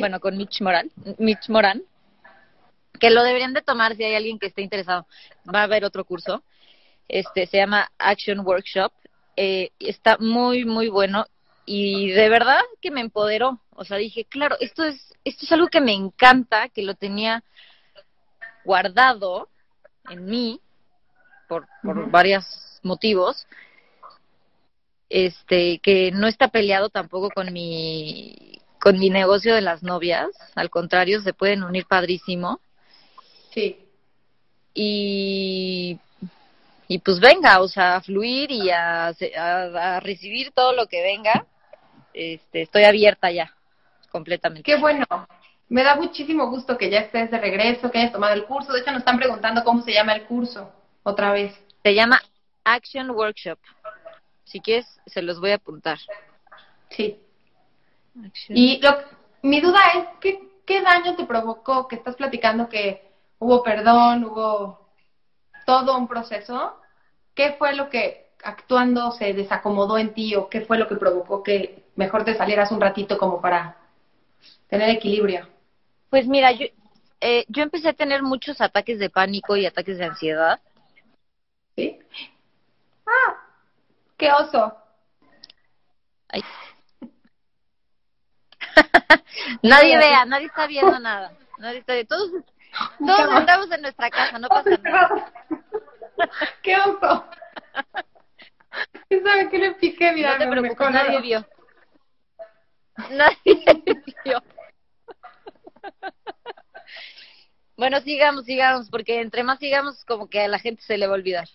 Bueno, 0.00 0.18
con 0.18 0.36
Mitch 0.36 0.60
Moran, 0.62 0.90
Mitch 1.18 1.48
Moran, 1.48 1.80
que 2.98 3.10
lo 3.10 3.22
deberían 3.22 3.52
de 3.52 3.62
tomar 3.62 3.94
si 3.94 4.02
hay 4.02 4.16
alguien 4.16 4.38
que 4.38 4.46
esté 4.46 4.62
interesado. 4.62 5.06
Va 5.52 5.60
a 5.60 5.64
haber 5.64 5.84
otro 5.84 6.04
curso, 6.04 6.42
este 7.08 7.46
se 7.46 7.58
llama 7.58 7.88
Action 7.98 8.40
Workshop, 8.40 8.92
eh, 9.36 9.70
está 9.78 10.16
muy 10.18 10.64
muy 10.64 10.88
bueno 10.88 11.26
y 11.66 12.10
de 12.12 12.28
verdad 12.28 12.60
que 12.80 12.90
me 12.90 13.00
empoderó. 13.00 13.60
O 13.70 13.84
sea, 13.84 13.98
dije, 13.98 14.24
claro, 14.24 14.56
esto 14.60 14.84
es 14.84 15.12
esto 15.24 15.44
es 15.44 15.52
algo 15.52 15.66
que 15.66 15.80
me 15.80 15.92
encanta, 15.92 16.68
que 16.68 16.82
lo 16.82 16.94
tenía 16.94 17.42
guardado 18.64 19.48
en 20.08 20.24
mí 20.24 20.60
por, 21.48 21.66
por 21.82 22.10
varios 22.10 22.80
motivos 22.82 23.46
este 25.08 25.78
que 25.80 26.10
no 26.12 26.26
está 26.26 26.48
peleado 26.48 26.88
tampoco 26.88 27.30
con 27.30 27.52
mi 27.52 28.60
con 28.86 28.98
mi 29.00 29.10
negocio 29.10 29.54
de 29.54 29.62
las 29.62 29.82
novias, 29.82 30.28
al 30.54 30.70
contrario, 30.70 31.20
se 31.20 31.32
pueden 31.32 31.64
unir 31.64 31.86
padrísimo. 31.86 32.60
Sí. 33.52 33.84
Y, 34.74 35.98
y 36.86 36.98
pues 36.98 37.18
venga, 37.18 37.60
o 37.62 37.66
sea, 37.66 37.96
a 37.96 38.00
fluir 38.00 38.52
y 38.52 38.70
a, 38.70 39.08
a, 39.08 40.00
recibir 40.00 40.52
todo 40.52 40.72
lo 40.72 40.86
que 40.86 41.02
venga. 41.02 41.46
Este, 42.16 42.62
estoy 42.62 42.84
abierta 42.84 43.30
ya, 43.30 43.54
completamente. 44.10 44.62
Qué 44.62 44.80
bueno. 44.80 45.04
Me 45.68 45.84
da 45.84 45.96
muchísimo 45.96 46.48
gusto 46.48 46.78
que 46.78 46.88
ya 46.88 47.00
estés 47.00 47.30
de 47.30 47.38
regreso, 47.38 47.90
que 47.90 47.98
hayas 47.98 48.12
tomado 48.12 48.32
el 48.32 48.46
curso. 48.46 48.72
De 48.72 48.80
hecho, 48.80 48.90
nos 48.90 49.00
están 49.00 49.18
preguntando 49.18 49.62
cómo 49.62 49.82
se 49.82 49.92
llama 49.92 50.14
el 50.14 50.24
curso 50.24 50.72
otra 51.02 51.32
vez. 51.32 51.52
Se 51.82 51.94
llama 51.94 52.18
Action 52.64 53.10
Workshop. 53.10 53.58
Si 54.44 54.60
quieres, 54.60 54.86
se 55.04 55.20
los 55.20 55.40
voy 55.40 55.50
a 55.50 55.56
apuntar. 55.56 55.98
Sí. 56.88 57.20
Y 58.48 58.80
lo, 58.80 58.96
mi 59.42 59.60
duda 59.60 59.80
es, 59.94 60.04
¿qué, 60.20 60.40
¿qué 60.64 60.80
daño 60.80 61.16
te 61.16 61.26
provocó 61.26 61.86
que 61.86 61.96
estás 61.96 62.16
platicando 62.16 62.70
que 62.70 63.12
hubo 63.38 63.62
perdón, 63.62 64.24
hubo 64.24 64.88
todo 65.66 65.98
un 65.98 66.08
proceso? 66.08 66.80
¿Qué 67.34 67.56
fue 67.58 67.74
lo 67.74 67.90
que 67.90 68.30
actuando 68.42 69.10
se 69.10 69.34
desacomodó 69.34 69.98
en 69.98 70.14
ti 70.14 70.34
o 70.34 70.48
qué 70.48 70.62
fue 70.62 70.78
lo 70.78 70.88
que 70.88 70.96
provocó 70.96 71.42
que 71.42 71.85
mejor 71.96 72.24
te 72.24 72.36
salieras 72.36 72.70
un 72.70 72.80
ratito 72.80 73.18
como 73.18 73.40
para 73.40 73.76
tener 74.68 74.90
equilibrio? 74.90 75.48
Pues 76.10 76.26
mira, 76.26 76.52
yo, 76.52 76.66
eh, 77.20 77.44
yo 77.48 77.62
empecé 77.62 77.88
a 77.88 77.94
tener 77.94 78.22
muchos 78.22 78.60
ataques 78.60 78.98
de 78.98 79.10
pánico 79.10 79.56
y 79.56 79.66
ataques 79.66 79.98
de 79.98 80.04
ansiedad. 80.04 80.60
¿Sí? 81.74 81.98
Ah, 83.06 83.36
qué 84.16 84.30
oso. 84.32 84.76
Ay, 86.28 86.42
nadie 89.62 89.96
vea, 89.96 90.24
nadie 90.24 90.46
está 90.46 90.66
viendo 90.66 90.98
nada. 90.98 91.32
Nadie 91.58 91.78
está 91.78 91.94
viendo. 91.94 92.16
Todos, 92.16 92.30
todos 92.98 93.40
estamos 93.40 93.70
en 93.72 93.82
nuestra 93.82 94.10
casa, 94.10 94.38
no 94.38 94.48
pasa 94.48 94.70
nada. 94.82 95.32
¡Qué 96.62 96.76
oso! 96.76 97.24
¿Quién 99.08 99.24
sabe 99.24 99.48
qué 99.48 99.58
le 99.58 99.72
piqué? 99.72 100.12
Mira, 100.12 100.32
no 100.32 100.44
te 100.44 100.50
preocupes, 100.50 100.90
nadie 100.90 101.20
vio. 101.20 101.46
Nadie 103.10 103.36
vio. 104.24 104.42
Bueno, 107.76 108.00
sigamos, 108.00 108.46
sigamos, 108.46 108.88
porque 108.88 109.20
entre 109.20 109.42
más 109.42 109.58
sigamos, 109.58 110.04
como 110.04 110.28
que 110.28 110.40
a 110.40 110.48
la 110.48 110.58
gente 110.58 110.82
se 110.82 110.96
le 110.96 111.06
va 111.06 111.12
a 111.12 111.16
olvidar. 111.16 111.48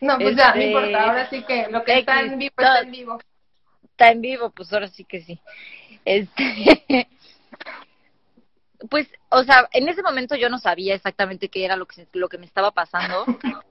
No, 0.00 0.18
pues 0.18 0.36
ya, 0.36 0.54
no 0.54 0.60
este, 0.60 0.66
importa. 0.66 1.02
Ahora 1.02 1.30
sí 1.30 1.42
que 1.42 1.68
lo 1.68 1.84
que 1.84 1.98
está 1.98 2.20
en 2.20 2.38
vivo 2.38 2.54
está 2.56 2.80
en 2.80 2.90
vivo. 2.90 3.18
Está 3.82 4.10
en 4.10 4.20
vivo, 4.20 4.50
pues 4.50 4.72
ahora 4.72 4.88
sí 4.88 5.04
que 5.04 5.22
sí. 5.22 5.40
Este, 6.04 7.08
pues, 8.90 9.08
o 9.30 9.42
sea, 9.44 9.68
en 9.72 9.88
ese 9.88 10.02
momento 10.02 10.36
yo 10.36 10.48
no 10.48 10.58
sabía 10.58 10.94
exactamente 10.94 11.48
qué 11.48 11.64
era 11.64 11.76
lo 11.76 11.86
que, 11.86 12.06
lo 12.12 12.28
que 12.28 12.38
me 12.38 12.46
estaba 12.46 12.70
pasando. 12.70 13.24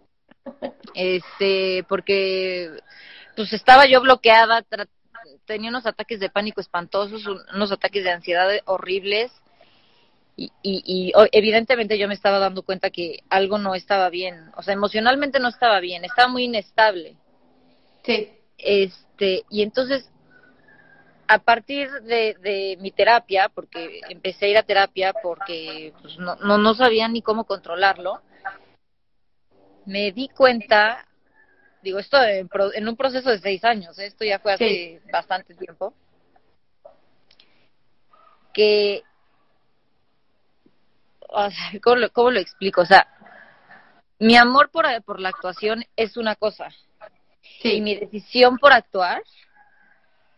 Este, 0.93 1.85
porque 1.87 2.69
pues 3.35 3.53
estaba 3.53 3.87
yo 3.87 4.01
bloqueada, 4.01 4.63
tenía 5.45 5.69
unos 5.69 5.85
ataques 5.85 6.19
de 6.19 6.29
pánico 6.29 6.61
espantosos, 6.61 7.25
unos 7.53 7.71
ataques 7.71 8.03
de 8.03 8.11
ansiedad 8.11 8.49
horribles. 8.65 9.31
Y, 10.35 10.51
y, 10.63 10.83
y, 10.85 11.13
evidentemente 11.31 11.99
yo 11.99 12.07
me 12.07 12.15
estaba 12.15 12.39
dando 12.39 12.63
cuenta 12.63 12.89
que 12.89 13.23
algo 13.29 13.59
no 13.59 13.75
estaba 13.75 14.09
bien, 14.09 14.49
o 14.57 14.63
sea, 14.63 14.73
emocionalmente 14.73 15.39
no 15.39 15.47
estaba 15.47 15.79
bien, 15.79 16.05
estaba 16.05 16.27
muy 16.27 16.45
inestable. 16.45 17.17
Sí. 18.03 18.31
Este, 18.57 19.43
y 19.49 19.61
entonces 19.61 20.09
a 21.27 21.39
partir 21.39 21.89
de, 22.03 22.77
mi 22.79 22.91
terapia, 22.91 23.49
porque 23.49 24.01
empecé 24.09 24.45
a 24.45 24.49
ir 24.49 24.57
a 24.57 24.63
terapia 24.63 25.13
porque 25.13 25.93
pues, 26.01 26.17
no, 26.19 26.35
no, 26.35 26.73
sabía 26.75 27.07
ni 27.07 27.21
cómo 27.21 27.45
controlarlo, 27.45 28.21
me 29.85 30.11
di 30.11 30.29
cuenta, 30.29 31.07
digo, 31.83 31.99
esto 31.99 32.17
en, 32.23 32.87
un 32.87 32.95
proceso 32.95 33.29
de 33.29 33.39
seis 33.39 33.63
años, 33.63 33.99
¿eh? 33.99 34.05
esto 34.05 34.23
ya 34.23 34.39
fue 34.39 34.53
hace 34.53 35.01
bastante 35.11 35.53
tiempo, 35.53 35.93
que, 38.53 39.03
¿cómo 41.81 41.95
lo, 41.97 42.11
¿cómo 42.11 42.31
lo 42.31 42.39
explico? 42.39 42.81
O 42.81 42.85
sea, 42.85 43.07
mi 44.19 44.37
amor 44.37 44.71
por, 44.71 44.85
por 45.03 45.19
la 45.19 45.29
actuación 45.29 45.83
es 45.97 46.15
una 46.15 46.35
cosa. 46.35 46.69
Y 47.63 47.81
mi 47.81 47.95
decisión 47.95 48.57
por 48.57 48.71
actuar 48.71 49.21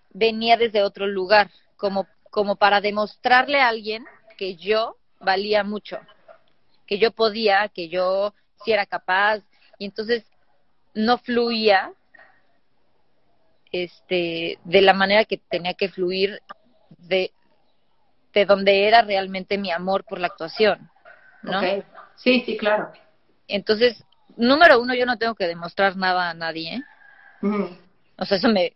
venía 0.10 0.58
desde 0.58 0.82
otro 0.82 1.06
lugar, 1.06 1.52
como, 1.78 2.08
como 2.32 2.56
para 2.56 2.82
demostrarle 2.82 3.60
a 3.60 3.68
alguien 3.68 4.04
que 4.38 4.56
yo 4.56 4.98
valía 5.20 5.64
mucho, 5.64 6.00
que 6.88 6.98
yo 6.98 7.12
podía, 7.12 7.70
que 7.70 7.90
yo 7.90 8.34
sí 8.64 8.72
era 8.72 8.86
capaz, 8.86 9.44
y 9.78 9.86
entonces 9.86 10.26
no 10.96 11.18
fluía 11.20 11.92
este 13.72 14.58
de 14.64 14.82
la 14.82 14.94
manera 14.94 15.26
que 15.26 15.38
tenía 15.38 15.74
que 15.74 15.90
fluir 15.90 16.42
de, 16.98 17.32
de 18.34 18.46
donde 18.46 18.88
era 18.88 19.02
realmente 19.02 19.58
mi 19.58 19.72
amor 19.72 20.06
por 20.06 20.20
la 20.20 20.28
actuación, 20.28 20.90
¿no? 21.44 21.62
Sí, 22.16 22.44
sí, 22.46 22.58
claro. 22.58 22.92
Entonces, 23.48 24.04
número 24.38 24.80
uno, 24.80 24.96
yo 24.96 25.06
no 25.06 25.18
tengo 25.18 25.36
que 25.36 25.48
demostrar 25.48 25.98
nada 25.98 26.30
a 26.30 26.34
nadie. 26.34 26.82
O 28.18 28.26
sea, 28.26 28.38
eso 28.38 28.48
me, 28.48 28.74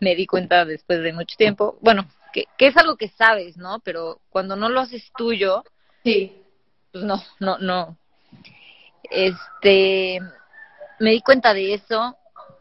me, 0.00 0.14
di 0.14 0.26
cuenta 0.26 0.64
después 0.64 1.02
de 1.02 1.12
mucho 1.12 1.34
tiempo. 1.36 1.78
Bueno, 1.80 2.06
que, 2.32 2.44
que 2.58 2.66
es 2.66 2.76
algo 2.76 2.96
que 2.96 3.08
sabes, 3.08 3.56
¿no? 3.56 3.80
Pero 3.80 4.20
cuando 4.28 4.54
no 4.54 4.68
lo 4.68 4.80
haces 4.80 5.10
tuyo, 5.16 5.64
sí. 6.04 6.42
pues 6.92 7.02
no, 7.02 7.22
no, 7.40 7.58
no. 7.58 7.96
Este, 9.10 10.20
me 11.02 11.10
di 11.10 11.20
cuenta 11.20 11.52
de 11.52 11.74
eso. 11.74 12.16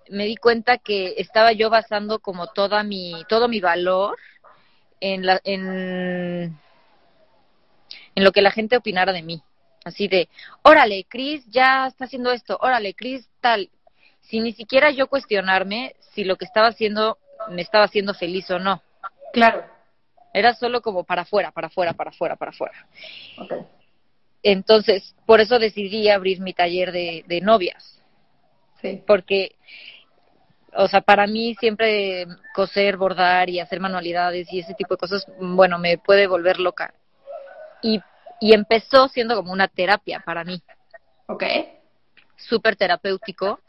Me 0.10 0.25
di 0.25 0.36
cuenta 0.36 0.77
que 0.77 1.13
estaba 1.17 1.54
yo 1.54 1.69
basando 1.69 2.19
como 2.19 2.47
toda 2.47 2.84
mi, 2.84 3.23
todo 3.30 3.47
mi 3.47 3.62
valor 3.62 4.17
en 4.99 5.25
la, 5.25 5.39
en, 5.43 6.60
en 8.15 8.23
lo 8.23 8.32
que 8.32 8.41
la 8.41 8.51
gente 8.51 8.75
opinara 8.75 9.13
de 9.13 9.21
mí. 9.21 9.43
Así 9.86 10.08
de, 10.08 10.27
órale, 10.63 11.06
Chris 11.08 11.45
ya 11.49 11.88
está 11.88 12.06
haciendo 12.06 12.32
esto, 12.32 12.58
órale, 12.62 12.93
Chris 12.95 13.30
tal. 13.39 13.69
Sin 14.21 14.43
ni 14.43 14.54
siquiera 14.54 14.89
yo 14.89 15.08
cuestionarme 15.08 15.95
si 16.13 16.23
lo 16.23 16.36
que 16.36 16.45
estaba 16.45 16.67
haciendo 16.67 17.19
me 17.49 17.62
estaba 17.62 17.86
haciendo 17.86 18.13
feliz 18.15 18.49
o 18.49 18.60
no. 18.60 18.82
Claro. 19.34 19.65
Era 20.34 20.56
solo 20.56 20.82
como 20.82 21.04
para 21.04 21.23
afuera, 21.23 21.51
para 21.51 21.67
afuera, 21.67 21.93
para 21.93 22.10
afuera, 22.10 22.36
para 22.36 22.51
afuera. 22.51 22.88
Entonces, 24.43 25.15
por 25.27 25.41
eso 25.41 25.60
decidí 25.60 26.10
abrir 26.10 26.41
mi 26.41 26.54
taller 26.54 26.91
de, 26.91 27.23
de 27.27 27.41
novias. 27.41 28.01
Sí. 28.82 29.04
Porque, 29.06 29.56
o 30.74 30.88
sea, 30.88 31.02
para 31.02 31.28
mí 31.28 31.56
siempre 31.60 32.26
coser, 32.54 32.98
bordar 32.98 33.50
y 33.50 33.60
hacer 33.60 33.80
manualidades 33.80 34.52
y 34.52 34.60
ese 34.60 34.74
tipo 34.74 34.96
de 34.96 35.00
cosas, 35.00 35.26
bueno, 35.39 35.78
me 35.78 35.98
puede 35.98 36.28
volver 36.28 36.60
loca. 36.60 36.94
Y 37.82 38.02
y 38.41 38.54
empezó 38.54 39.08
siendo 39.08 39.36
como 39.36 39.54
una 39.54 39.67
terapia 39.70 40.22
para 40.26 40.44
mí. 40.44 40.62
Ok. 41.28 41.44
Súper 42.36 42.76
terapéutico. 42.76 43.60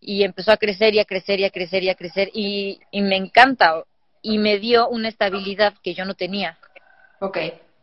Y 0.00 0.22
empezó 0.22 0.52
a 0.52 0.56
crecer 0.56 0.94
y 0.94 1.00
a 1.00 1.04
crecer 1.04 1.40
y 1.40 1.44
a 1.44 1.50
crecer 1.50 1.82
y 1.82 1.90
a 1.90 1.96
crecer 1.96 2.30
y, 2.32 2.80
y 2.92 3.02
me 3.02 3.16
encanta 3.16 3.82
y 4.22 4.38
me 4.38 4.58
dio 4.58 4.88
una 4.88 5.08
estabilidad 5.08 5.74
que 5.82 5.94
yo 5.94 6.04
no 6.04 6.14
tenía. 6.14 6.58
Ok. 7.18 7.38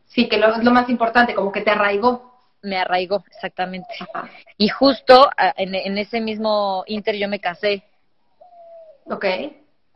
Sí, 0.05 0.29
que 0.29 0.37
lo, 0.37 0.55
es 0.55 0.63
lo 0.63 0.71
más 0.71 0.89
importante, 0.89 1.35
como 1.35 1.51
que 1.51 1.61
te 1.61 1.69
arraigó. 1.69 2.36
Me 2.61 2.77
arraigó, 2.77 3.23
exactamente. 3.27 3.93
Y 4.57 4.67
justo 4.69 5.29
en, 5.57 5.75
en, 5.75 5.97
ese 5.97 6.19
mismo 6.19 6.83
inter 6.87 7.15
yo 7.15 7.27
me 7.27 7.39
casé. 7.39 7.83
Ok. 9.05 9.25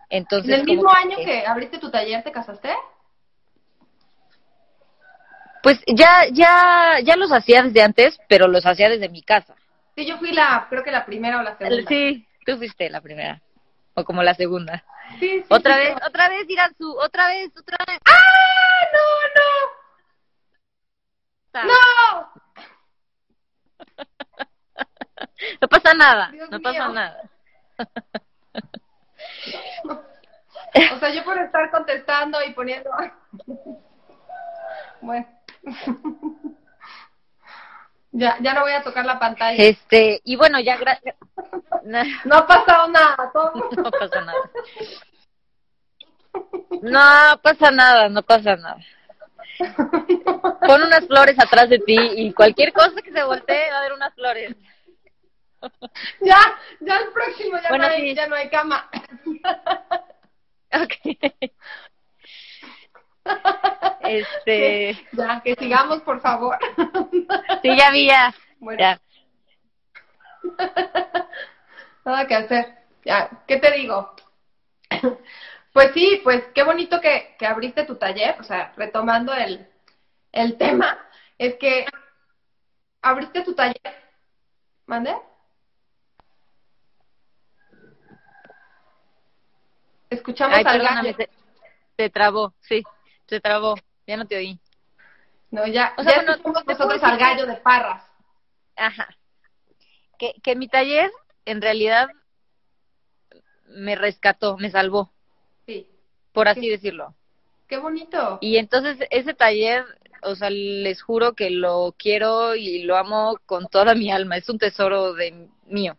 Entonces, 0.09 0.53
¿En 0.53 0.59
el 0.59 0.65
mismo 0.65 0.91
año 0.91 1.17
que 1.17 1.45
abriste 1.45 1.79
tu 1.79 1.89
taller 1.89 2.23
te 2.23 2.31
casaste? 2.31 2.69
Pues 5.63 5.79
ya, 5.87 6.27
ya, 6.31 6.99
ya 7.03 7.15
los 7.15 7.31
hacía 7.31 7.63
desde 7.63 7.81
antes, 7.81 8.19
pero 8.27 8.47
los 8.47 8.65
hacía 8.65 8.89
desde 8.89 9.09
mi 9.09 9.21
casa. 9.21 9.55
Sí, 9.95 10.05
yo 10.05 10.17
fui 10.17 10.31
la, 10.31 10.67
creo 10.69 10.83
que 10.83 10.91
la 10.91 11.05
primera 11.05 11.39
o 11.39 11.43
la 11.43 11.57
segunda. 11.57 11.87
Sí, 11.87 12.25
tú 12.45 12.57
fuiste 12.57 12.89
la 12.89 13.01
primera. 13.01 13.41
O 13.93 14.03
como 14.03 14.23
la 14.23 14.33
segunda. 14.33 14.83
Sí, 15.19 15.39
sí. 15.39 15.45
Otra 15.49 15.77
vez, 15.77 15.95
otra 16.07 16.29
vez, 16.29 16.47
su, 16.77 16.89
otra 16.97 17.27
vez, 17.27 17.51
otra 17.57 17.77
vez. 17.87 17.99
¡Ah! 18.05 18.87
¡No, 18.93 18.99
no! 19.35 19.80
¡No! 21.53 22.31
no 25.61 25.67
pasa 25.67 25.93
nada, 25.93 26.31
no 26.49 26.59
pasa 26.61 26.87
nada. 26.89 27.29
o 30.93 30.99
sea, 30.99 31.09
yo 31.13 31.23
por 31.23 31.37
estar 31.37 31.69
contestando 31.71 32.41
y 32.43 32.53
poniendo... 32.53 32.89
bueno. 35.01 35.27
ya, 38.11 38.37
ya 38.39 38.53
no 38.53 38.61
voy 38.61 38.71
a 38.71 38.83
tocar 38.83 39.05
la 39.05 39.19
pantalla. 39.19 39.61
Este, 39.61 40.21
y 40.23 40.35
bueno, 40.35 40.59
ya 40.59 40.79
no 42.25 42.35
ha 42.35 42.47
pasado 42.47 42.87
nada, 42.89 43.31
no 43.33 43.91
pasa 43.91 44.21
nada. 44.21 44.51
No 46.81 47.41
pasa 47.41 47.71
nada, 47.71 48.09
no 48.09 48.23
pasa 48.23 48.55
nada. 48.55 48.77
Pon 50.67 50.83
unas 50.83 51.05
flores 51.07 51.37
atrás 51.39 51.69
de 51.69 51.79
ti 51.79 51.97
y 52.15 52.33
cualquier 52.33 52.73
cosa 52.73 53.01
que 53.01 53.11
se 53.11 53.23
voltee 53.23 53.69
va 53.69 53.75
a 53.75 53.79
haber 53.79 53.93
unas 53.93 54.13
flores. 54.13 54.55
Ya, 56.21 56.39
ya 56.79 56.97
el 56.97 57.11
próximo 57.13 57.55
ya, 57.61 57.77
no, 57.77 57.83
hay, 57.85 58.15
ya 58.15 58.25
no 58.25 58.35
hay 58.35 58.49
cama. 58.49 58.89
Okay. 60.73 61.19
Este. 64.01 64.97
Ya, 65.11 65.41
que 65.43 65.53
sigamos, 65.55 66.01
por 66.01 66.19
favor. 66.21 66.57
Sí, 67.61 67.77
ya 67.77 67.91
vi, 67.91 68.07
ya. 68.07 68.33
Bueno. 68.59 68.99
Nada 72.03 72.27
que 72.27 72.35
hacer. 72.35 72.77
Ya, 73.05 73.29
¿qué 73.47 73.57
te 73.57 73.71
digo? 73.71 74.15
Pues 75.73 75.93
sí, 75.93 76.19
pues 76.23 76.43
qué 76.53 76.63
bonito 76.63 76.99
que, 76.99 77.35
que 77.39 77.45
abriste 77.45 77.85
tu 77.85 77.95
taller, 77.95 78.35
o 78.39 78.43
sea, 78.43 78.73
retomando 78.75 79.33
el, 79.33 79.67
el 80.31 80.57
tema, 80.57 80.99
es 81.37 81.55
que 81.55 81.85
abriste 83.01 83.43
tu 83.43 83.53
taller. 83.53 83.79
¿Mande? 84.85 85.15
Escuchamos 90.09 90.65
al 90.65 90.81
gallo. 90.81 91.15
Se, 91.15 91.29
se 91.97 92.09
trabó, 92.09 92.53
sí 92.59 92.83
se 93.31 93.39
trabó, 93.39 93.75
ya 94.05 94.17
no 94.17 94.27
te 94.27 94.35
oí. 94.35 94.59
No, 95.51 95.65
ya, 95.65 95.93
o 95.97 96.03
sea, 96.03 96.17
ya 96.17 96.23
nosotros 96.23 97.01
al 97.01 97.17
gallo 97.17 97.45
de 97.45 97.55
Parras. 97.55 98.03
Ajá. 98.75 99.07
Que, 100.19 100.33
que 100.43 100.57
mi 100.57 100.67
taller, 100.67 101.09
en 101.45 101.61
realidad, 101.61 102.09
me 103.67 103.95
rescató, 103.95 104.57
me 104.57 104.69
salvó. 104.69 105.13
Sí. 105.65 105.87
Por 106.33 106.47
así 106.47 106.69
decirlo. 106.69 107.13
Qué 107.67 107.77
bonito. 107.77 108.37
Y 108.41 108.57
entonces 108.57 108.97
ese 109.09 109.33
taller, 109.33 109.85
o 110.23 110.35
sea, 110.35 110.49
les 110.49 111.01
juro 111.01 111.33
que 111.33 111.49
lo 111.49 111.95
quiero 111.97 112.55
y 112.55 112.83
lo 112.83 112.97
amo 112.97 113.37
con 113.45 113.67
toda 113.67 113.95
mi 113.95 114.11
alma. 114.11 114.37
Es 114.37 114.49
un 114.49 114.59
tesoro 114.59 115.13
de 115.13 115.47
mío. 115.65 115.97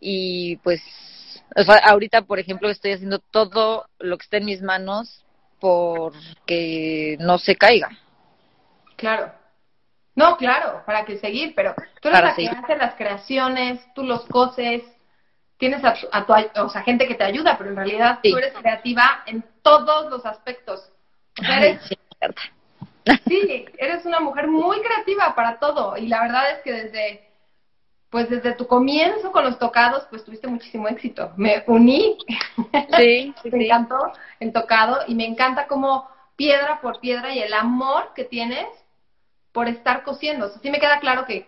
Y 0.00 0.56
pues 0.58 0.82
o 1.56 1.62
sea, 1.64 1.76
ahorita, 1.76 2.22
por 2.22 2.38
ejemplo, 2.38 2.68
estoy 2.68 2.92
haciendo 2.92 3.18
todo 3.18 3.86
lo 3.98 4.18
que 4.18 4.24
está 4.24 4.36
en 4.36 4.44
mis 4.44 4.62
manos 4.62 5.24
porque 5.58 7.16
no 7.20 7.38
se 7.38 7.56
caiga. 7.56 7.90
Claro. 8.96 9.32
No, 10.14 10.36
claro, 10.36 10.82
para 10.86 11.04
que 11.04 11.18
seguir, 11.18 11.54
pero 11.54 11.74
tú 12.00 12.08
eres 12.08 12.20
la 12.20 12.34
que 12.34 12.48
hace 12.48 12.76
las 12.76 12.94
creaciones, 12.94 13.80
tú 13.94 14.02
los 14.02 14.24
coses, 14.26 14.82
tienes 15.60 15.84
a, 15.84 15.94
tu, 16.26 16.32
o 16.62 16.68
sea, 16.70 16.82
gente 16.82 17.06
que 17.06 17.14
te 17.14 17.22
ayuda, 17.22 17.56
pero 17.56 17.70
en 17.70 17.76
realidad 17.76 18.18
tú 18.22 18.36
eres 18.36 18.52
creativa 18.54 19.22
en 19.26 19.44
todos 19.62 20.10
los 20.10 20.26
aspectos. 20.26 20.90
O 21.38 21.44
sea, 21.44 21.58
eres, 21.58 21.80
sí, 23.28 23.66
eres 23.78 24.04
una 24.06 24.18
mujer 24.18 24.48
muy 24.48 24.80
creativa 24.80 25.34
para 25.36 25.58
todo 25.58 25.96
y 25.96 26.08
la 26.08 26.22
verdad 26.22 26.50
es 26.52 26.62
que 26.62 26.72
desde 26.72 27.30
pues 28.08 28.28
desde 28.28 28.54
tu 28.54 28.66
comienzo 28.66 29.30
con 29.30 29.44
los 29.44 29.58
tocados, 29.60 30.04
pues 30.10 30.24
tuviste 30.24 30.48
muchísimo 30.48 30.88
éxito. 30.88 31.32
Me 31.36 31.62
uní, 31.68 32.18
sí, 32.98 33.32
me 33.44 33.64
encantó 33.66 34.12
el 34.40 34.52
tocado 34.52 35.04
y 35.06 35.14
me 35.14 35.24
encanta 35.24 35.68
como 35.68 36.08
piedra 36.34 36.80
por 36.80 36.98
piedra 36.98 37.32
y 37.32 37.38
el 37.38 37.54
amor 37.54 38.12
que 38.16 38.24
tienes 38.24 38.66
por 39.52 39.68
estar 39.68 40.02
cosiendo. 40.02 40.46
O 40.46 40.48
sí 40.48 40.70
me 40.70 40.80
queda 40.80 40.98
claro 40.98 41.24
que, 41.24 41.46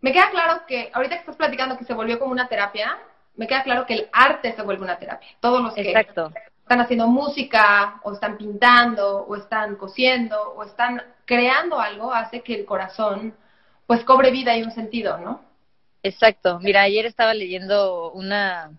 me 0.00 0.12
queda 0.12 0.30
claro 0.30 0.62
que 0.66 0.90
ahorita 0.94 1.16
que 1.16 1.20
estás 1.20 1.36
platicando 1.36 1.76
que 1.76 1.84
se 1.84 1.92
volvió 1.92 2.18
como 2.18 2.32
una 2.32 2.48
terapia, 2.48 2.98
me 3.38 3.46
queda 3.46 3.62
claro 3.62 3.86
que 3.86 3.94
el 3.94 4.08
arte 4.12 4.52
se 4.52 4.62
vuelve 4.62 4.84
una 4.84 4.98
terapia. 4.98 5.26
Todos 5.40 5.62
los 5.62 5.74
que 5.74 5.92
están 5.92 6.80
haciendo 6.80 7.06
música 7.06 8.00
o 8.02 8.12
están 8.12 8.36
pintando 8.36 9.24
o 9.26 9.36
están 9.36 9.76
cosiendo 9.76 10.52
o 10.52 10.64
están 10.64 11.02
creando 11.24 11.80
algo 11.80 12.12
hace 12.12 12.42
que 12.42 12.54
el 12.54 12.66
corazón 12.66 13.34
pues 13.86 14.04
cobre 14.04 14.30
vida 14.30 14.54
y 14.56 14.62
un 14.62 14.70
sentido, 14.70 15.16
¿no? 15.18 15.42
Exacto. 16.02 16.58
Mira, 16.60 16.82
ayer 16.82 17.06
estaba 17.06 17.32
leyendo 17.32 18.12
una, 18.12 18.70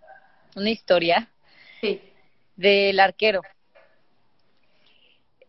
una 0.56 0.70
historia 0.70 1.28
sí. 1.82 2.02
del 2.56 3.00
arquero. 3.00 3.42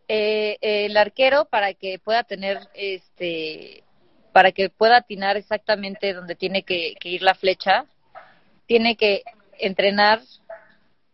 eh, 0.09 0.57
el 0.63 0.97
arquero 0.97 1.45
para 1.45 1.75
que 1.75 1.99
pueda 1.99 2.25
tener 2.25 2.59
este 2.75 3.85
para 4.33 4.53
que 4.53 4.71
pueda 4.71 4.97
atinar 4.99 5.37
exactamente 5.37 6.15
donde 6.15 6.35
tiene 6.35 6.63
que, 6.63 6.97
ir 7.03 7.23
la 7.23 7.35
flecha, 7.35 7.87
tiene 8.71 8.95
que 8.95 9.25
entrenar 9.59 10.21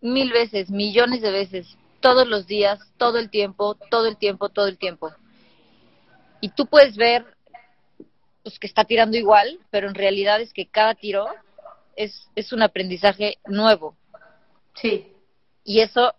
mil 0.02 0.30
veces, 0.30 0.68
millones 0.68 1.22
de 1.22 1.30
veces, 1.30 1.66
todos 2.00 2.28
los 2.28 2.46
días, 2.46 2.78
todo 2.98 3.16
el 3.16 3.30
tiempo, 3.30 3.76
todo 3.90 4.04
el 4.08 4.18
tiempo, 4.18 4.50
todo 4.50 4.66
el 4.66 4.76
tiempo. 4.76 5.10
Y 6.42 6.50
tú 6.50 6.66
puedes 6.66 6.96
ver 6.96 7.24
pues, 8.42 8.58
que 8.58 8.66
está 8.66 8.84
tirando 8.84 9.16
igual, 9.16 9.58
pero 9.70 9.88
en 9.88 9.94
realidad 9.94 10.38
es 10.42 10.52
que 10.52 10.66
cada 10.66 10.94
tiro 10.96 11.28
es, 11.96 12.28
es 12.34 12.52
un 12.52 12.60
aprendizaje 12.60 13.38
nuevo. 13.46 13.96
Sí. 14.74 15.14
Y 15.64 15.80
eso 15.80 16.14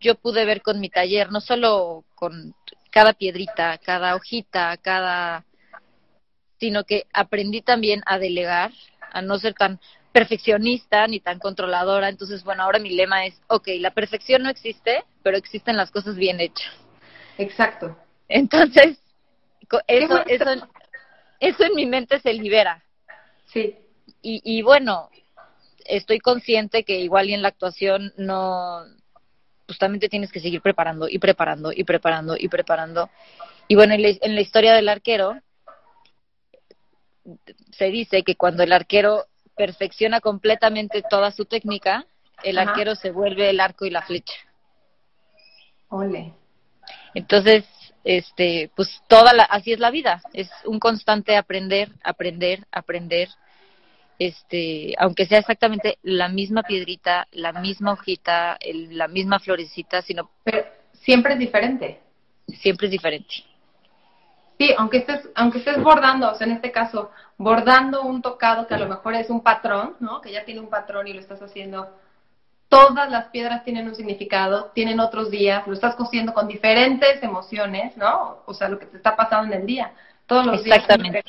yo 0.00 0.16
pude 0.16 0.44
ver 0.44 0.60
con 0.60 0.80
mi 0.80 0.90
taller, 0.90 1.30
no 1.30 1.40
solo 1.40 2.02
con 2.16 2.52
cada 2.90 3.12
piedrita, 3.12 3.78
cada 3.78 4.16
hojita, 4.16 4.76
cada 4.78 5.44
sino 6.58 6.82
que 6.82 7.06
aprendí 7.12 7.62
también 7.62 8.02
a 8.06 8.18
delegar, 8.18 8.72
a 9.12 9.22
no 9.22 9.38
ser 9.38 9.54
tan 9.54 9.78
perfeccionista 10.16 11.06
ni 11.06 11.20
tan 11.20 11.38
controladora. 11.38 12.08
Entonces, 12.08 12.42
bueno, 12.42 12.62
ahora 12.62 12.78
mi 12.78 12.88
lema 12.88 13.26
es, 13.26 13.38
ok, 13.48 13.68
la 13.80 13.90
perfección 13.90 14.42
no 14.42 14.48
existe, 14.48 15.04
pero 15.22 15.36
existen 15.36 15.76
las 15.76 15.90
cosas 15.90 16.16
bien 16.16 16.40
hechas. 16.40 16.72
Exacto. 17.36 17.94
Entonces, 18.26 18.96
eso, 19.86 20.26
eso, 20.26 20.68
eso 21.38 21.64
en 21.64 21.74
mi 21.74 21.84
mente 21.84 22.18
se 22.20 22.32
libera. 22.32 22.82
Sí. 23.44 23.76
Y, 24.22 24.40
y 24.42 24.62
bueno, 24.62 25.10
estoy 25.84 26.18
consciente 26.18 26.82
que 26.82 26.98
igual 26.98 27.28
y 27.28 27.34
en 27.34 27.42
la 27.42 27.48
actuación 27.48 28.14
no, 28.16 28.84
pues 29.66 29.78
también 29.78 30.00
te 30.00 30.08
tienes 30.08 30.32
que 30.32 30.40
seguir 30.40 30.62
preparando 30.62 31.10
y 31.10 31.18
preparando 31.18 31.72
y 31.72 31.84
preparando 31.84 32.36
y 32.38 32.48
preparando. 32.48 33.10
Y 33.68 33.74
bueno, 33.74 33.92
en 33.92 34.34
la 34.34 34.40
historia 34.40 34.72
del 34.72 34.88
arquero, 34.88 35.38
se 37.72 37.90
dice 37.90 38.22
que 38.22 38.36
cuando 38.36 38.62
el 38.62 38.72
arquero 38.72 39.26
perfecciona 39.56 40.20
completamente 40.20 41.02
toda 41.08 41.30
su 41.30 41.44
técnica, 41.44 42.04
el 42.42 42.58
arquero 42.58 42.94
se 42.94 43.10
vuelve 43.10 43.50
el 43.50 43.60
arco 43.60 43.86
y 43.86 43.90
la 43.90 44.02
flecha. 44.02 44.34
Ole. 45.88 46.32
Entonces, 47.14 47.64
este, 48.04 48.70
pues 48.76 49.02
toda 49.08 49.32
la, 49.32 49.44
así 49.44 49.72
es 49.72 49.80
la 49.80 49.90
vida, 49.90 50.22
es 50.32 50.50
un 50.64 50.78
constante 50.78 51.36
aprender, 51.36 51.90
aprender, 52.04 52.66
aprender, 52.70 53.28
este, 54.18 54.94
aunque 54.98 55.26
sea 55.26 55.38
exactamente 55.38 55.98
la 56.02 56.28
misma 56.28 56.62
piedrita, 56.62 57.26
la 57.32 57.52
misma 57.52 57.92
hojita, 57.92 58.58
la 58.62 59.08
misma 59.08 59.38
florecita, 59.40 60.02
sino 60.02 60.30
pero 60.44 60.64
siempre 60.92 61.34
es 61.34 61.38
diferente. 61.38 62.00
Siempre 62.60 62.86
es 62.86 62.92
diferente. 62.92 63.34
Sí, 64.58 64.74
aunque 64.78 64.98
estés, 64.98 65.28
aunque 65.34 65.58
estés 65.58 65.82
bordando, 65.82 66.30
o 66.30 66.34
sea, 66.34 66.46
en 66.46 66.54
este 66.54 66.72
caso, 66.72 67.10
bordando 67.36 68.02
un 68.02 68.22
tocado 68.22 68.66
que 68.66 68.74
a 68.74 68.78
lo 68.78 68.88
mejor 68.88 69.14
es 69.14 69.28
un 69.28 69.42
patrón, 69.42 69.96
¿no? 70.00 70.20
Que 70.22 70.32
ya 70.32 70.44
tiene 70.44 70.60
un 70.60 70.70
patrón 70.70 71.06
y 71.06 71.12
lo 71.12 71.20
estás 71.20 71.42
haciendo. 71.42 71.94
Todas 72.68 73.10
las 73.10 73.26
piedras 73.26 73.64
tienen 73.64 73.86
un 73.86 73.94
significado, 73.94 74.72
tienen 74.74 74.98
otros 74.98 75.30
días, 75.30 75.66
lo 75.66 75.74
estás 75.74 75.94
cosiendo 75.94 76.32
con 76.32 76.48
diferentes 76.48 77.22
emociones, 77.22 77.96
¿no? 77.96 78.42
O 78.46 78.54
sea, 78.54 78.68
lo 78.68 78.78
que 78.78 78.86
te 78.86 78.96
está 78.96 79.14
pasando 79.14 79.54
en 79.54 79.60
el 79.60 79.66
día. 79.66 79.92
Todos 80.26 80.46
los 80.46 80.60
Exactamente. 80.60 81.22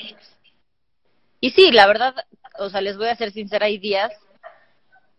Y 1.42 1.52
sí, 1.52 1.72
la 1.72 1.86
verdad, 1.86 2.16
o 2.58 2.70
sea, 2.70 2.82
les 2.82 2.98
voy 2.98 3.10
a 3.10 3.16
ser 3.16 3.32
sincera, 3.32 3.66
hay 3.66 3.78
días 3.78 4.12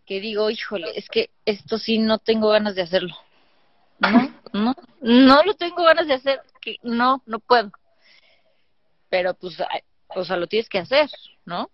que 0.06 0.20
digo, 0.20 0.48
híjole, 0.50 0.92
es 0.96 1.08
que 1.08 1.28
esto 1.44 1.76
sí 1.76 1.98
no 1.98 2.18
tengo 2.18 2.48
ganas 2.48 2.74
de 2.74 2.82
hacerlo. 2.82 3.14
No, 4.00 4.32
no, 4.52 4.74
no 5.02 5.42
lo 5.42 5.54
tengo 5.54 5.84
ganas 5.84 6.06
de 6.06 6.14
hacer, 6.14 6.40
que 6.60 6.76
no, 6.82 7.22
no 7.26 7.38
puedo 7.38 7.70
pero 9.08 9.34
pues, 9.34 9.56
o 10.08 10.24
sea, 10.24 10.36
lo 10.36 10.46
tienes 10.46 10.68
que 10.68 10.78
hacer, 10.78 11.08
¿no? 11.44 11.70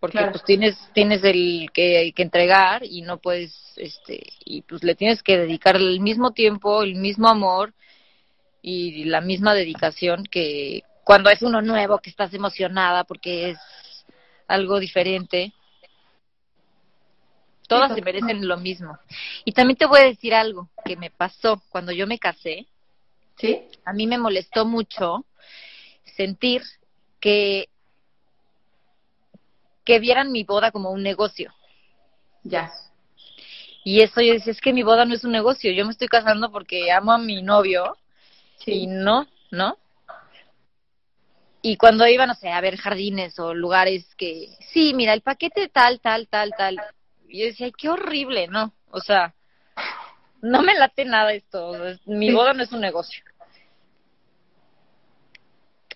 Porque 0.00 0.18
pues 0.30 0.44
tienes 0.44 0.78
tienes 0.94 1.24
el 1.24 1.70
que, 1.72 2.12
que 2.14 2.22
entregar 2.22 2.84
y 2.84 3.02
no 3.02 3.18
puedes, 3.18 3.72
este, 3.76 4.24
y 4.44 4.62
pues 4.62 4.84
le 4.84 4.94
tienes 4.94 5.22
que 5.22 5.36
dedicar 5.36 5.74
el 5.74 6.00
mismo 6.00 6.32
tiempo, 6.32 6.82
el 6.82 6.94
mismo 6.94 7.28
amor 7.28 7.74
y 8.62 9.04
la 9.04 9.20
misma 9.20 9.54
dedicación 9.54 10.24
que 10.24 10.84
cuando 11.02 11.30
es 11.30 11.42
uno 11.42 11.62
nuevo, 11.62 11.98
que 11.98 12.10
estás 12.10 12.32
emocionada 12.34 13.02
porque 13.04 13.50
es 13.50 13.58
algo 14.46 14.78
diferente. 14.78 15.52
Todas 17.66 17.94
se 17.94 18.02
merecen 18.02 18.46
lo 18.46 18.56
mismo. 18.56 18.98
Y 19.44 19.52
también 19.52 19.76
te 19.76 19.86
voy 19.86 20.00
a 20.00 20.04
decir 20.04 20.34
algo 20.34 20.68
que 20.84 20.96
me 20.96 21.10
pasó 21.10 21.62
cuando 21.70 21.92
yo 21.92 22.06
me 22.06 22.18
casé. 22.18 22.66
¿Sí? 23.36 23.62
A 23.84 23.92
mí 23.92 24.06
me 24.06 24.18
molestó 24.18 24.64
mucho 24.64 25.24
sentir 26.16 26.62
que 27.20 27.68
que 29.88 29.98
vieran 30.00 30.30
mi 30.30 30.44
boda 30.44 30.70
como 30.70 30.90
un 30.90 31.02
negocio. 31.02 31.50
Ya. 32.42 32.70
Y 33.84 34.02
eso 34.02 34.20
yo 34.20 34.34
decía, 34.34 34.52
es 34.52 34.60
que 34.60 34.74
mi 34.74 34.82
boda 34.82 35.06
no 35.06 35.14
es 35.14 35.24
un 35.24 35.32
negocio, 35.32 35.72
yo 35.72 35.86
me 35.86 35.92
estoy 35.92 36.08
casando 36.08 36.52
porque 36.52 36.92
amo 36.92 37.10
a 37.10 37.18
mi 37.18 37.40
novio. 37.40 37.96
Sí. 38.58 38.82
Y 38.82 38.86
no, 38.86 39.26
¿no? 39.50 39.78
Y 41.62 41.78
cuando 41.78 42.06
iban, 42.06 42.28
no 42.28 42.34
sé, 42.34 42.50
a 42.50 42.60
ver 42.60 42.76
jardines 42.76 43.38
o 43.38 43.54
lugares 43.54 44.14
que, 44.16 44.48
sí, 44.72 44.92
mira, 44.92 45.14
el 45.14 45.22
paquete 45.22 45.68
tal, 45.68 46.00
tal, 46.00 46.28
tal, 46.28 46.52
tal. 46.56 46.78
Y 47.26 47.40
yo 47.40 47.46
decía, 47.46 47.70
qué 47.70 47.88
horrible, 47.88 48.46
¿no? 48.46 48.74
O 48.90 49.00
sea, 49.00 49.34
no 50.42 50.62
me 50.62 50.74
late 50.74 51.06
nada 51.06 51.32
esto. 51.32 51.72
mi 52.04 52.30
boda 52.30 52.52
no 52.52 52.62
es 52.62 52.72
un 52.72 52.80
negocio 52.80 53.24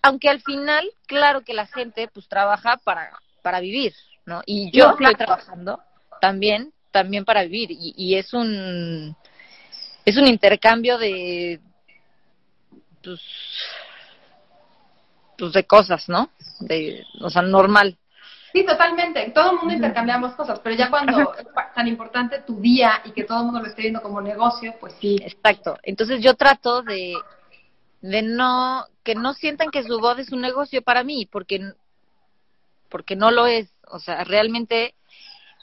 aunque 0.02 0.28
al 0.28 0.42
final, 0.42 0.84
claro 1.06 1.42
que 1.42 1.54
la 1.54 1.66
gente 1.66 2.08
pues 2.12 2.28
trabaja 2.28 2.76
para, 2.78 3.12
para 3.42 3.60
vivir, 3.60 3.94
¿no? 4.26 4.42
Y 4.44 4.70
yo 4.76 4.90
estoy 4.90 5.14
trabajando 5.14 5.80
también, 6.20 6.72
también 6.90 7.24
para 7.24 7.42
vivir, 7.44 7.70
y, 7.70 7.94
y 7.96 8.16
es 8.16 8.32
un 8.34 9.16
es 10.04 10.16
un 10.16 10.26
intercambio 10.26 10.98
de 10.98 11.60
pues, 13.02 13.20
pues 15.38 15.52
de 15.52 15.64
cosas, 15.64 16.08
¿no? 16.08 16.30
De, 16.60 17.04
o 17.20 17.30
sea, 17.30 17.42
normal. 17.42 17.96
Sí, 18.52 18.64
totalmente. 18.66 19.30
Todo 19.30 19.52
el 19.52 19.58
mundo 19.58 19.74
intercambiamos 19.74 20.34
cosas, 20.34 20.60
pero 20.60 20.76
ya 20.76 20.90
cuando 20.90 21.34
es 21.34 21.46
tan 21.74 21.88
importante 21.88 22.40
tu 22.40 22.60
día 22.60 23.00
y 23.04 23.12
que 23.12 23.24
todo 23.24 23.38
el 23.38 23.44
mundo 23.46 23.60
lo 23.60 23.66
esté 23.66 23.82
viendo 23.82 24.02
como 24.02 24.20
negocio, 24.20 24.74
pues 24.78 24.94
sí. 25.00 25.16
Exacto. 25.22 25.78
Entonces 25.82 26.20
yo 26.20 26.34
trato 26.34 26.82
de, 26.82 27.14
de 28.02 28.22
no 28.22 28.84
que 29.02 29.14
no 29.14 29.34
sientan 29.34 29.70
que 29.70 29.82
su 29.82 29.98
voz 29.98 30.18
es 30.18 30.32
un 30.32 30.40
negocio 30.40 30.82
para 30.82 31.04
mí 31.04 31.26
porque 31.26 31.72
porque 32.88 33.16
no 33.16 33.30
lo 33.30 33.46
es. 33.46 33.70
O 33.88 33.98
sea 33.98 34.24
realmente 34.24 34.94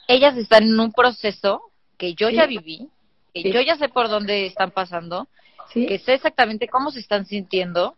ellas 0.08 0.36
están 0.36 0.64
en 0.64 0.80
un 0.80 0.92
proceso 0.92 1.62
que 1.96 2.14
yo 2.14 2.30
ya 2.30 2.46
viví 2.46 2.88
que 3.32 3.52
yo 3.52 3.60
ya 3.60 3.76
sé 3.76 3.88
por 3.88 4.08
dónde 4.08 4.46
están 4.46 4.70
pasando 4.70 5.28
que 5.72 5.98
sé 5.98 6.14
exactamente 6.14 6.68
cómo 6.68 6.90
se 6.90 6.98
están 6.98 7.26
sintiendo. 7.26 7.96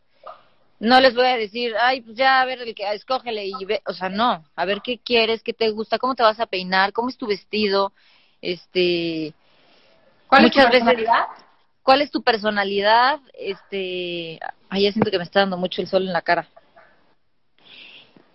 No 0.78 1.00
les 1.00 1.14
voy 1.14 1.26
a 1.26 1.37
decir 1.37 1.74
ay 1.81 2.02
pues 2.02 2.16
ya 2.16 2.40
a 2.40 2.44
ver 2.44 2.61
el 2.61 2.74
que 2.74 2.90
escógele 2.92 3.46
y 3.46 3.64
ve 3.64 3.83
o 3.87 3.94
sea 3.94 4.09
no. 4.09 4.44
A 4.55 4.64
ver 4.64 4.83
qué 4.83 4.98
quieres 4.98 5.42
qué 5.42 5.52
te 5.52 5.70
gusta 5.70 5.98
cómo 5.98 6.14
te 6.14 6.22
vas 6.22 6.40
a 6.40 6.46
peinar 6.46 6.92
cómo 6.92 7.09
es 7.09 7.16
tu 7.16 7.26
vestido 7.26 7.92
este 8.40 9.35
¿Cuál 10.28 10.42
muchas 10.42 10.72
es 10.72 10.81
tu 10.81 10.87
veces 10.87 11.09
cuál 11.83 12.00
es 12.00 12.11
tu 12.11 12.22
personalidad, 12.22 13.20
este, 13.35 14.40
ay, 14.72 14.85
ya 14.85 14.92
siento 14.92 15.11
que 15.11 15.18
me 15.18 15.24
está 15.24 15.40
dando 15.40 15.58
mucho 15.58 15.82
el 15.82 15.88
sol 15.88 16.06
en 16.06 16.14
la 16.14 16.22
cara. 16.22 16.48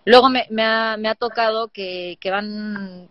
Luego 0.04 0.30
me, 0.30 0.46
me, 0.50 0.62
ha, 0.62 0.96
me 0.96 1.08
ha 1.08 1.16
tocado 1.16 1.68
que, 1.68 2.16
que 2.20 2.30
van 2.30 3.08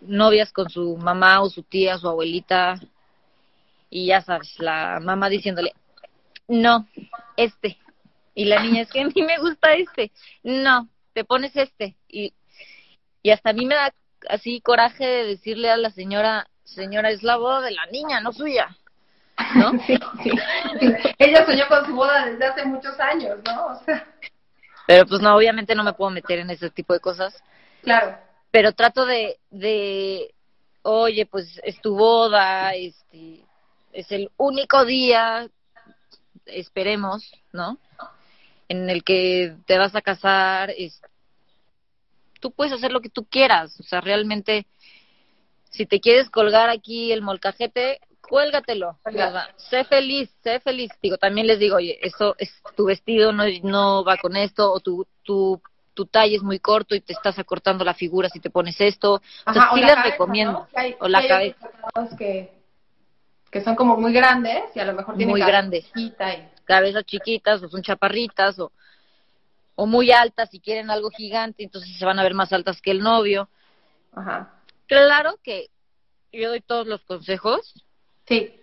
novias 0.00 0.52
con 0.52 0.70
su 0.70 0.96
mamá 0.96 1.42
o 1.42 1.50
su 1.50 1.62
tía, 1.62 1.98
su 1.98 2.08
abuelita, 2.08 2.80
y 3.90 4.06
ya 4.06 4.22
sabes, 4.22 4.58
la 4.58 5.00
mamá 5.02 5.28
diciéndole, 5.28 5.74
no, 6.48 6.88
este. 7.36 7.78
Y 8.34 8.46
la 8.46 8.62
niña, 8.62 8.82
es 8.82 8.90
que 8.90 9.02
a 9.02 9.04
mí 9.04 9.22
me 9.22 9.38
gusta 9.38 9.74
este. 9.74 10.10
No, 10.42 10.88
te 11.12 11.24
pones 11.24 11.54
este. 11.54 11.96
Y, 12.08 12.32
y 13.22 13.30
hasta 13.30 13.50
a 13.50 13.52
mí 13.52 13.66
me 13.66 13.74
da 13.74 13.94
así 14.30 14.62
coraje 14.62 15.04
de 15.06 15.24
decirle 15.26 15.70
a 15.70 15.76
la 15.76 15.90
señora, 15.90 16.48
señora, 16.64 17.10
es 17.10 17.22
la 17.22 17.36
voz 17.36 17.62
de 17.62 17.72
la 17.72 17.84
niña, 17.92 18.22
no 18.22 18.32
suya. 18.32 18.74
¿No? 19.54 19.72
Ella 21.18 21.46
soñó 21.46 21.66
con 21.68 21.86
su 21.86 21.94
boda 21.94 22.26
desde 22.26 22.46
hace 22.46 22.64
muchos 22.64 22.98
años, 23.00 23.38
¿no? 23.44 23.66
O 23.66 23.84
sea. 23.84 24.06
Pero 24.86 25.06
pues 25.06 25.20
no, 25.20 25.36
obviamente 25.36 25.74
no 25.74 25.84
me 25.84 25.92
puedo 25.92 26.10
meter 26.10 26.40
en 26.40 26.50
ese 26.50 26.70
tipo 26.70 26.92
de 26.92 27.00
cosas. 27.00 27.42
Claro. 27.82 28.18
Pero 28.50 28.72
trato 28.72 29.06
de, 29.06 29.38
de 29.50 30.34
oye, 30.82 31.26
pues 31.26 31.60
es 31.62 31.80
tu 31.80 31.96
boda, 31.96 32.74
este, 32.74 33.44
es 33.92 34.10
el 34.10 34.30
único 34.36 34.84
día, 34.84 35.48
esperemos, 36.46 37.32
¿no? 37.52 37.78
En 38.68 38.90
el 38.90 39.04
que 39.04 39.56
te 39.66 39.78
vas 39.78 39.94
a 39.94 40.02
casar, 40.02 40.70
es, 40.76 41.00
tú 42.40 42.50
puedes 42.50 42.72
hacer 42.72 42.92
lo 42.92 43.00
que 43.00 43.10
tú 43.10 43.24
quieras, 43.24 43.78
o 43.80 43.82
sea, 43.82 44.00
realmente, 44.00 44.66
si 45.70 45.86
te 45.86 46.00
quieres 46.00 46.30
colgar 46.30 46.68
aquí 46.68 47.12
el 47.12 47.22
molcajete, 47.22 48.00
cuélgatelo, 48.32 48.98
sé 49.58 49.84
feliz, 49.84 50.34
sé 50.42 50.58
feliz. 50.60 50.90
Digo, 51.02 51.18
también 51.18 51.46
les 51.46 51.58
digo, 51.58 51.76
oye, 51.76 51.98
eso 52.00 52.34
es 52.38 52.50
tu 52.74 52.86
vestido, 52.86 53.30
no, 53.30 53.44
no 53.62 54.04
va 54.04 54.16
con 54.16 54.36
esto, 54.36 54.72
o 54.72 54.80
tu, 54.80 55.06
tu, 55.22 55.60
tu 55.92 56.06
talla 56.06 56.34
es 56.34 56.42
muy 56.42 56.58
corto 56.58 56.94
y 56.94 57.02
te 57.02 57.12
estás 57.12 57.38
acortando 57.38 57.84
la 57.84 57.92
figura 57.92 58.30
si 58.30 58.40
te 58.40 58.48
pones 58.48 58.80
esto. 58.80 59.20
Entonces, 59.46 59.64
sí 59.74 59.80
les 59.82 60.02
recomiendo. 60.02 60.66
o 61.00 61.08
la 61.08 61.28
cabeza. 61.28 61.68
Que, 62.16 62.54
que 63.50 63.60
son 63.60 63.76
como 63.76 63.98
muy 63.98 64.14
grandes 64.14 64.74
y 64.74 64.80
a 64.80 64.86
lo 64.86 64.94
mejor 64.94 65.14
tienen 65.14 65.32
muy 65.32 65.42
grandes. 65.42 65.84
Chiquita 65.92 66.32
y... 66.32 66.48
Cabezas 66.64 67.04
chiquitas 67.04 67.62
o 67.62 67.68
son 67.68 67.82
chaparritas 67.82 68.58
o, 68.58 68.72
o 69.74 69.84
muy 69.84 70.10
altas 70.10 70.48
si 70.48 70.58
quieren 70.58 70.90
algo 70.90 71.10
gigante, 71.10 71.64
entonces 71.64 71.98
se 71.98 72.04
van 72.06 72.18
a 72.18 72.22
ver 72.22 72.32
más 72.32 72.50
altas 72.54 72.80
que 72.80 72.92
el 72.92 73.00
novio. 73.00 73.50
Ajá. 74.14 74.54
Claro 74.86 75.38
que 75.42 75.68
yo 76.32 76.48
doy 76.48 76.62
todos 76.62 76.86
los 76.86 77.02
consejos. 77.02 77.74
Sí. 78.26 78.58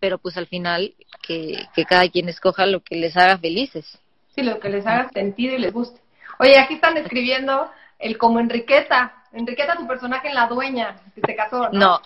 Pero 0.00 0.18
pues 0.18 0.36
al 0.36 0.46
final 0.46 0.94
que, 1.22 1.66
que 1.74 1.84
cada 1.84 2.08
quien 2.08 2.28
escoja 2.28 2.66
lo 2.66 2.80
que 2.80 2.96
les 2.96 3.16
haga 3.16 3.38
felices. 3.38 3.98
Sí, 4.34 4.42
lo 4.42 4.60
que 4.60 4.68
les 4.68 4.86
haga 4.86 5.08
sentido 5.10 5.54
y 5.54 5.58
les 5.58 5.72
guste. 5.72 6.00
Oye, 6.38 6.58
aquí 6.58 6.74
están 6.74 6.96
escribiendo 6.96 7.70
el 7.98 8.16
como 8.16 8.38
Enriqueta. 8.38 9.24
Enriqueta, 9.32 9.76
tu 9.76 9.86
personaje 9.86 10.28
en 10.28 10.34
La 10.34 10.46
Dueña, 10.46 10.96
que 11.14 11.20
se 11.20 11.36
casó. 11.36 11.68
No, 11.70 12.00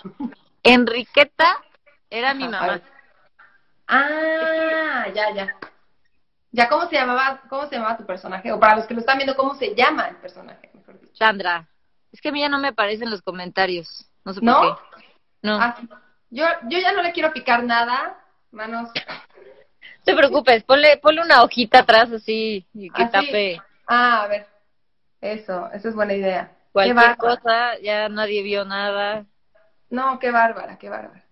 Enriqueta 0.62 1.56
era 2.08 2.34
mi 2.34 2.48
mamá. 2.48 2.80
Ah, 3.86 5.06
ya, 5.14 5.34
ya. 5.34 5.56
Ya, 6.50 6.68
¿cómo 6.68 6.88
se 6.88 6.96
llamaba, 6.96 7.42
cómo 7.48 7.66
se 7.66 7.76
llamaba 7.76 7.96
tu 7.96 8.06
personaje? 8.06 8.52
O 8.52 8.60
para 8.60 8.76
los 8.76 8.86
que 8.86 8.94
lo 8.94 9.00
están 9.00 9.18
viendo, 9.18 9.36
¿cómo 9.36 9.54
se 9.54 9.74
llama 9.74 10.08
el 10.08 10.16
personaje? 10.16 10.70
Mejor 10.74 11.00
dicho. 11.00 11.14
Sandra. 11.14 11.68
Es 12.12 12.20
que 12.20 12.28
a 12.28 12.32
mí 12.32 12.40
ya 12.40 12.48
no 12.48 12.58
me 12.58 12.68
aparecen 12.68 13.10
los 13.10 13.22
comentarios. 13.22 14.06
No 14.24 14.34
sé 14.34 14.40
por 14.40 14.60
qué. 14.60 14.82
No. 15.42 15.58
Ah, 15.60 15.76
yo, 16.32 16.46
yo 16.68 16.78
ya 16.78 16.92
no 16.92 17.02
le 17.02 17.12
quiero 17.12 17.32
picar 17.32 17.62
nada. 17.62 18.18
Manos. 18.50 18.90
No 18.94 20.04
te 20.04 20.14
preocupes, 20.14 20.64
ponle, 20.64 20.96
ponle 20.96 21.22
una 21.22 21.42
hojita 21.42 21.80
atrás 21.80 22.10
así 22.10 22.66
y 22.74 22.90
que 22.90 23.06
tape. 23.06 23.62
Ah, 23.86 24.22
a 24.22 24.26
ver. 24.26 24.46
Eso, 25.20 25.70
eso 25.72 25.88
es 25.88 25.94
buena 25.94 26.14
idea. 26.14 26.50
Cualquier 26.72 27.16
cosa, 27.16 27.78
ya 27.80 28.08
nadie 28.08 28.42
vio 28.42 28.64
nada. 28.64 29.24
No, 29.90 30.18
qué 30.18 30.30
bárbara, 30.30 30.78
qué 30.78 30.88
bárbara. 30.88 31.22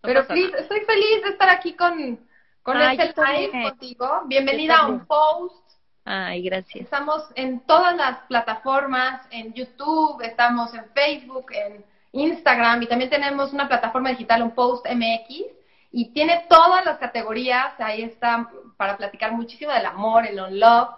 Pero 0.00 0.26
Cris, 0.26 0.54
estoy 0.54 0.80
feliz 0.80 1.22
de 1.24 1.30
estar 1.30 1.50
aquí 1.50 1.74
con, 1.74 2.18
con 2.62 2.80
este 2.80 3.12
live 3.20 3.62
contigo. 3.64 4.22
Bienvenida 4.26 4.78
a 4.78 4.86
un 4.86 5.04
post. 5.04 5.72
Ay, 6.04 6.42
gracias. 6.42 6.84
Estamos 6.84 7.28
en 7.34 7.60
todas 7.66 7.96
las 7.96 8.20
plataformas, 8.20 9.26
en 9.30 9.52
YouTube, 9.52 10.22
estamos 10.22 10.72
en 10.72 10.88
Facebook, 10.94 11.52
en 11.52 11.84
Instagram 12.12 12.82
y 12.82 12.86
también 12.86 13.10
tenemos 13.10 13.52
una 13.52 13.68
plataforma 13.68 14.10
digital, 14.10 14.42
un 14.42 14.52
post 14.52 14.86
MX, 14.86 15.44
y 15.92 16.12
tiene 16.12 16.46
todas 16.48 16.84
las 16.84 16.98
categorías, 16.98 17.74
ahí 17.78 18.02
está 18.02 18.50
para 18.76 18.96
platicar 18.96 19.32
muchísimo 19.32 19.72
del 19.72 19.86
amor, 19.86 20.26
el 20.26 20.38
on 20.38 20.60
love. 20.60 20.90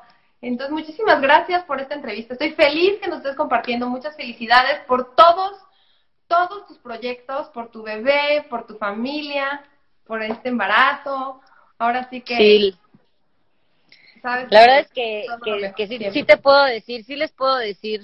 Entonces, 0.42 0.72
muchísimas 0.72 1.20
gracias 1.20 1.64
por 1.64 1.80
esta 1.80 1.94
entrevista. 1.94 2.34
Estoy 2.34 2.52
feliz 2.52 2.98
que 3.00 3.08
nos 3.08 3.18
estés 3.18 3.36
compartiendo. 3.36 3.88
Muchas 3.88 4.16
felicidades 4.16 4.80
por 4.86 5.14
todos, 5.14 5.56
todos 6.26 6.66
tus 6.66 6.78
proyectos, 6.78 7.48
por 7.48 7.70
tu 7.70 7.82
bebé, 7.82 8.44
por 8.50 8.66
tu 8.66 8.76
familia, 8.76 9.64
por 10.04 10.22
este 10.22 10.48
embarazo. 10.48 11.40
Ahora 11.78 12.08
sí 12.10 12.20
que... 12.20 12.36
Sí. 12.36 12.78
La 14.22 14.60
verdad 14.60 14.78
es 14.80 14.90
que, 14.92 15.26
que, 15.76 15.88
sí, 15.88 15.98
sí, 16.12 16.22
te 16.22 16.36
puedo 16.36 16.62
decir, 16.62 17.04
sí 17.04 17.16
les 17.16 17.32
puedo 17.32 17.56
decir 17.56 18.02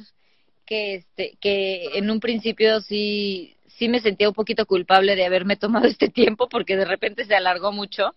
que 0.69 0.97
este 0.97 1.39
que 1.41 1.91
en 1.95 2.11
un 2.11 2.21
principio 2.21 2.81
sí 2.83 3.57
sí 3.67 3.89
me 3.89 4.01
sentía 4.01 4.29
un 4.29 4.35
poquito 4.35 4.67
culpable 4.67 5.17
de 5.17 5.25
haberme 5.25 5.57
tomado 5.57 5.87
este 5.89 6.09
tiempo 6.09 6.49
porque 6.49 6.77
de 6.77 6.85
repente 6.85 7.25
se 7.25 7.35
alargó 7.35 7.73
mucho. 7.73 8.15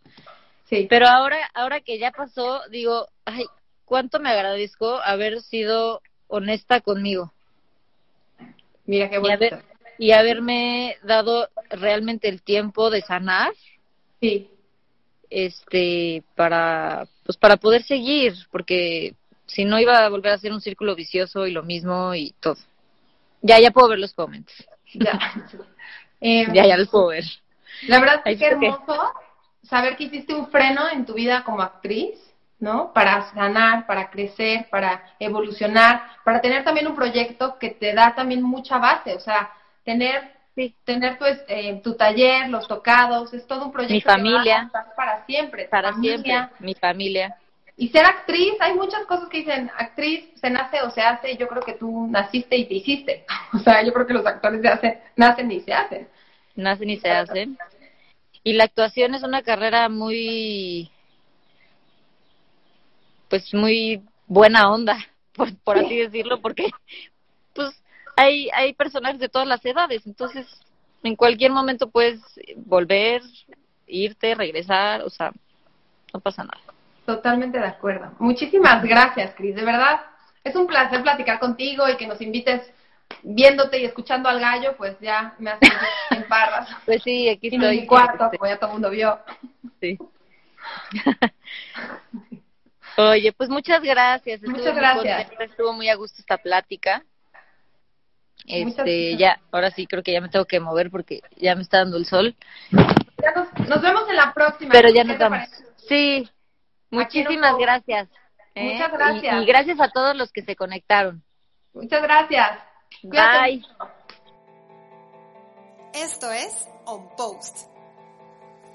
Sí. 0.66 0.88
Pero 0.90 1.08
ahora 1.08 1.38
ahora 1.54 1.82
que 1.82 1.98
ya 1.98 2.12
pasó, 2.12 2.62
digo, 2.70 3.08
ay, 3.26 3.46
cuánto 3.86 4.20
me 4.20 4.30
agradezco 4.30 5.00
haber 5.02 5.42
sido 5.42 6.02
honesta 6.28 6.82
conmigo. 6.82 7.32
Mira 8.86 9.10
qué 9.10 9.18
bueno. 9.18 9.46
Y, 9.98 10.08
y 10.08 10.12
haberme 10.12 10.98
dado 11.04 11.50
realmente 11.70 12.28
el 12.28 12.42
tiempo 12.42 12.90
de 12.90 13.02
sanar. 13.02 13.54
Sí. 14.20 14.50
Este 15.30 16.24
para 16.36 17.08
pues 17.24 17.38
para 17.38 17.58
poder 17.58 17.84
seguir, 17.84 18.34
porque 18.52 19.16
si 19.52 19.66
no 19.66 19.80
iba 19.80 20.06
a 20.06 20.10
volver 20.10 20.32
a 20.32 20.38
ser 20.38 20.54
un 20.54 20.62
círculo 20.62 20.96
vicioso 20.96 21.46
y 21.46 21.52
lo 21.52 21.64
mismo 21.64 22.16
y 22.16 22.34
todo. 22.40 22.58
Ya, 23.42 23.60
ya 23.60 23.72
puedo 23.72 23.90
ver 23.90 24.00
los 24.00 24.14
comments. 24.14 24.54
Ya. 24.94 25.20
Eh, 26.22 26.48
ya, 26.54 26.66
ya 26.66 26.78
los 26.78 26.90
puedo 26.90 27.08
ver. 27.08 27.26
La 27.88 28.00
verdad 28.00 28.22
es 28.26 28.40
que 28.40 28.48
hermoso 28.48 29.14
saber 29.64 29.98
que 29.98 30.06
hiciste 30.06 30.34
un 30.34 30.48
freno 30.48 30.90
en 30.90 31.06
tu 31.06 31.14
vida 31.14 31.44
como 31.44 31.62
actriz, 31.62 32.18
¿no? 32.60 32.94
Para 32.94 33.30
sanar, 33.34 33.88
para 33.88 34.10
crecer, 34.10 34.68
para 34.70 35.04
evolucionar, 35.20 36.04
para 36.24 36.42
tener 36.42 36.64
también 36.64 36.88
un 36.88 36.96
proyecto 36.96 37.58
que 37.58 37.72
te 37.72 37.94
da 37.94 38.14
también 38.16 38.42
mucha 38.44 38.78
base, 38.78 39.16
o 39.16 39.20
sea, 39.20 39.52
tener 39.84 40.40
tener 40.84 41.18
tu, 41.18 41.26
eh, 41.26 41.82
tu 41.84 41.96
taller, 41.96 42.50
los 42.50 42.68
tocados, 42.68 43.34
es 43.34 43.48
todo 43.48 43.66
un 43.66 43.72
proyecto 43.72 43.96
mi 43.96 44.02
familia, 44.02 44.70
para 44.96 45.26
siempre. 45.26 45.66
Para 45.66 45.94
siempre, 45.94 46.50
mi 46.60 46.76
familia. 46.76 47.38
Y 47.82 47.88
ser 47.88 48.06
actriz, 48.06 48.54
hay 48.60 48.76
muchas 48.76 49.08
cosas 49.08 49.28
que 49.28 49.40
dicen, 49.40 49.72
actriz 49.76 50.30
se 50.40 50.52
nace 50.52 50.84
o 50.84 50.92
se 50.92 51.02
hace, 51.02 51.36
yo 51.36 51.48
creo 51.48 51.64
que 51.64 51.74
tú 51.74 52.06
naciste 52.06 52.56
y 52.56 52.68
te 52.68 52.76
hiciste. 52.76 53.26
O 53.56 53.58
sea, 53.58 53.84
yo 53.84 53.92
creo 53.92 54.06
que 54.06 54.14
los 54.14 54.24
actores 54.24 54.62
se 54.62 54.68
hacen, 54.68 55.00
nacen 55.16 55.52
y 55.52 55.62
se 55.62 55.74
hacen. 55.74 56.08
Nacen 56.56 56.92
y 56.92 57.00
se 57.00 57.10
hacen. 57.10 57.58
Y 58.44 58.54
la 58.54 58.66
actuación 58.66 59.16
es 59.16 59.24
una 59.24 59.42
carrera 59.42 59.90
muy, 59.90 60.92
pues 63.32 63.52
muy 63.52 64.04
buena 64.28 64.72
onda, 64.72 65.00
por, 65.34 65.58
por 65.64 65.80
así 65.80 65.98
decirlo, 65.98 66.40
porque 66.40 66.68
pues 67.56 67.82
hay, 68.16 68.52
hay 68.54 68.74
personajes 68.74 69.20
de 69.20 69.30
todas 69.30 69.48
las 69.48 69.66
edades, 69.66 70.06
entonces 70.06 70.46
en 71.02 71.16
cualquier 71.16 71.52
momento 71.52 71.90
puedes 71.90 72.22
volver, 72.58 73.24
irte, 73.88 74.36
regresar, 74.36 75.02
o 75.02 75.10
sea, 75.10 75.32
no 76.14 76.20
pasa 76.20 76.44
nada. 76.44 76.62
Totalmente 77.06 77.60
de 77.60 77.66
acuerdo. 77.66 78.14
Muchísimas 78.20 78.84
gracias, 78.84 79.34
Cris. 79.36 79.56
De 79.56 79.64
verdad, 79.64 80.02
es 80.44 80.56
un 80.56 80.68
placer 80.68 81.02
platicar 81.02 81.40
contigo 81.40 81.88
y 81.90 81.98
que 81.98 82.08
nos 82.08 82.22
invites 82.22 82.72
viéndote 83.24 83.80
y 83.80 83.86
escuchando 83.86 84.30
al 84.30 84.40
gallo, 84.40 84.76
pues 84.78 84.98
ya 85.00 85.36
me 85.40 85.52
hace 85.52 85.66
en 86.12 86.28
barras. 86.30 86.70
Pues 86.86 87.04
sí, 87.04 87.30
aquí 87.30 87.48
estoy. 87.48 87.76
En 87.76 87.82
mi 87.82 87.88
cuarto, 87.88 88.30
como 88.38 88.50
ya 88.50 88.58
todo 88.58 88.70
el 88.70 88.74
mundo 88.74 88.90
vio. 88.90 89.20
Sí. 89.80 89.98
Oye, 92.98 93.32
pues 93.34 93.50
muchas 93.50 93.82
gracias. 93.82 94.42
Muchas 94.44 94.76
gracias. 94.76 95.32
Estuvo 95.40 95.74
muy 95.74 95.90
a 95.90 95.96
gusto 95.96 96.18
esta 96.20 96.38
plática. 96.38 97.04
Este, 98.46 99.18
ya, 99.18 99.40
ahora 99.52 99.72
sí 99.72 99.86
creo 99.86 100.04
que 100.04 100.14
ya 100.14 100.22
me 100.22 100.30
tengo 100.30 100.46
que 100.46 100.60
mover 100.60 100.90
porque 100.90 101.22
ya 101.38 101.56
me 101.56 101.62
está 101.62 101.80
dando 101.80 101.98
el 101.98 102.06
sol. 102.06 102.36
Ya 102.72 103.34
nos, 103.36 103.82
vemos 103.82 104.10
en 104.10 104.16
la 104.16 104.34
próxima. 104.34 104.72
Pero 104.72 104.90
ya 104.90 105.04
nos 105.04 105.18
vamos. 105.18 105.48
Sí, 105.88 106.28
muchísimas 106.92 107.58
gracias. 107.58 108.08
¿eh? 108.56 108.74
Muchas 108.74 108.92
gracias. 108.92 109.42
Y, 109.42 109.46
gracias 109.46 109.80
a 109.80 109.90
todos 109.90 110.16
los 110.16 110.32
que 110.32 110.44
se 110.44 110.56
conectaron. 110.56 111.24
Muchas 111.74 112.02
gracias. 112.02 112.60
Bye. 113.04 113.64
Esto 115.94 116.32
es 116.32 116.68
On 116.86 117.10
Post. 117.16 117.70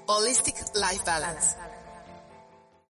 Holistic 0.07 0.55
Life 0.75 1.03
Balance. 1.05 1.57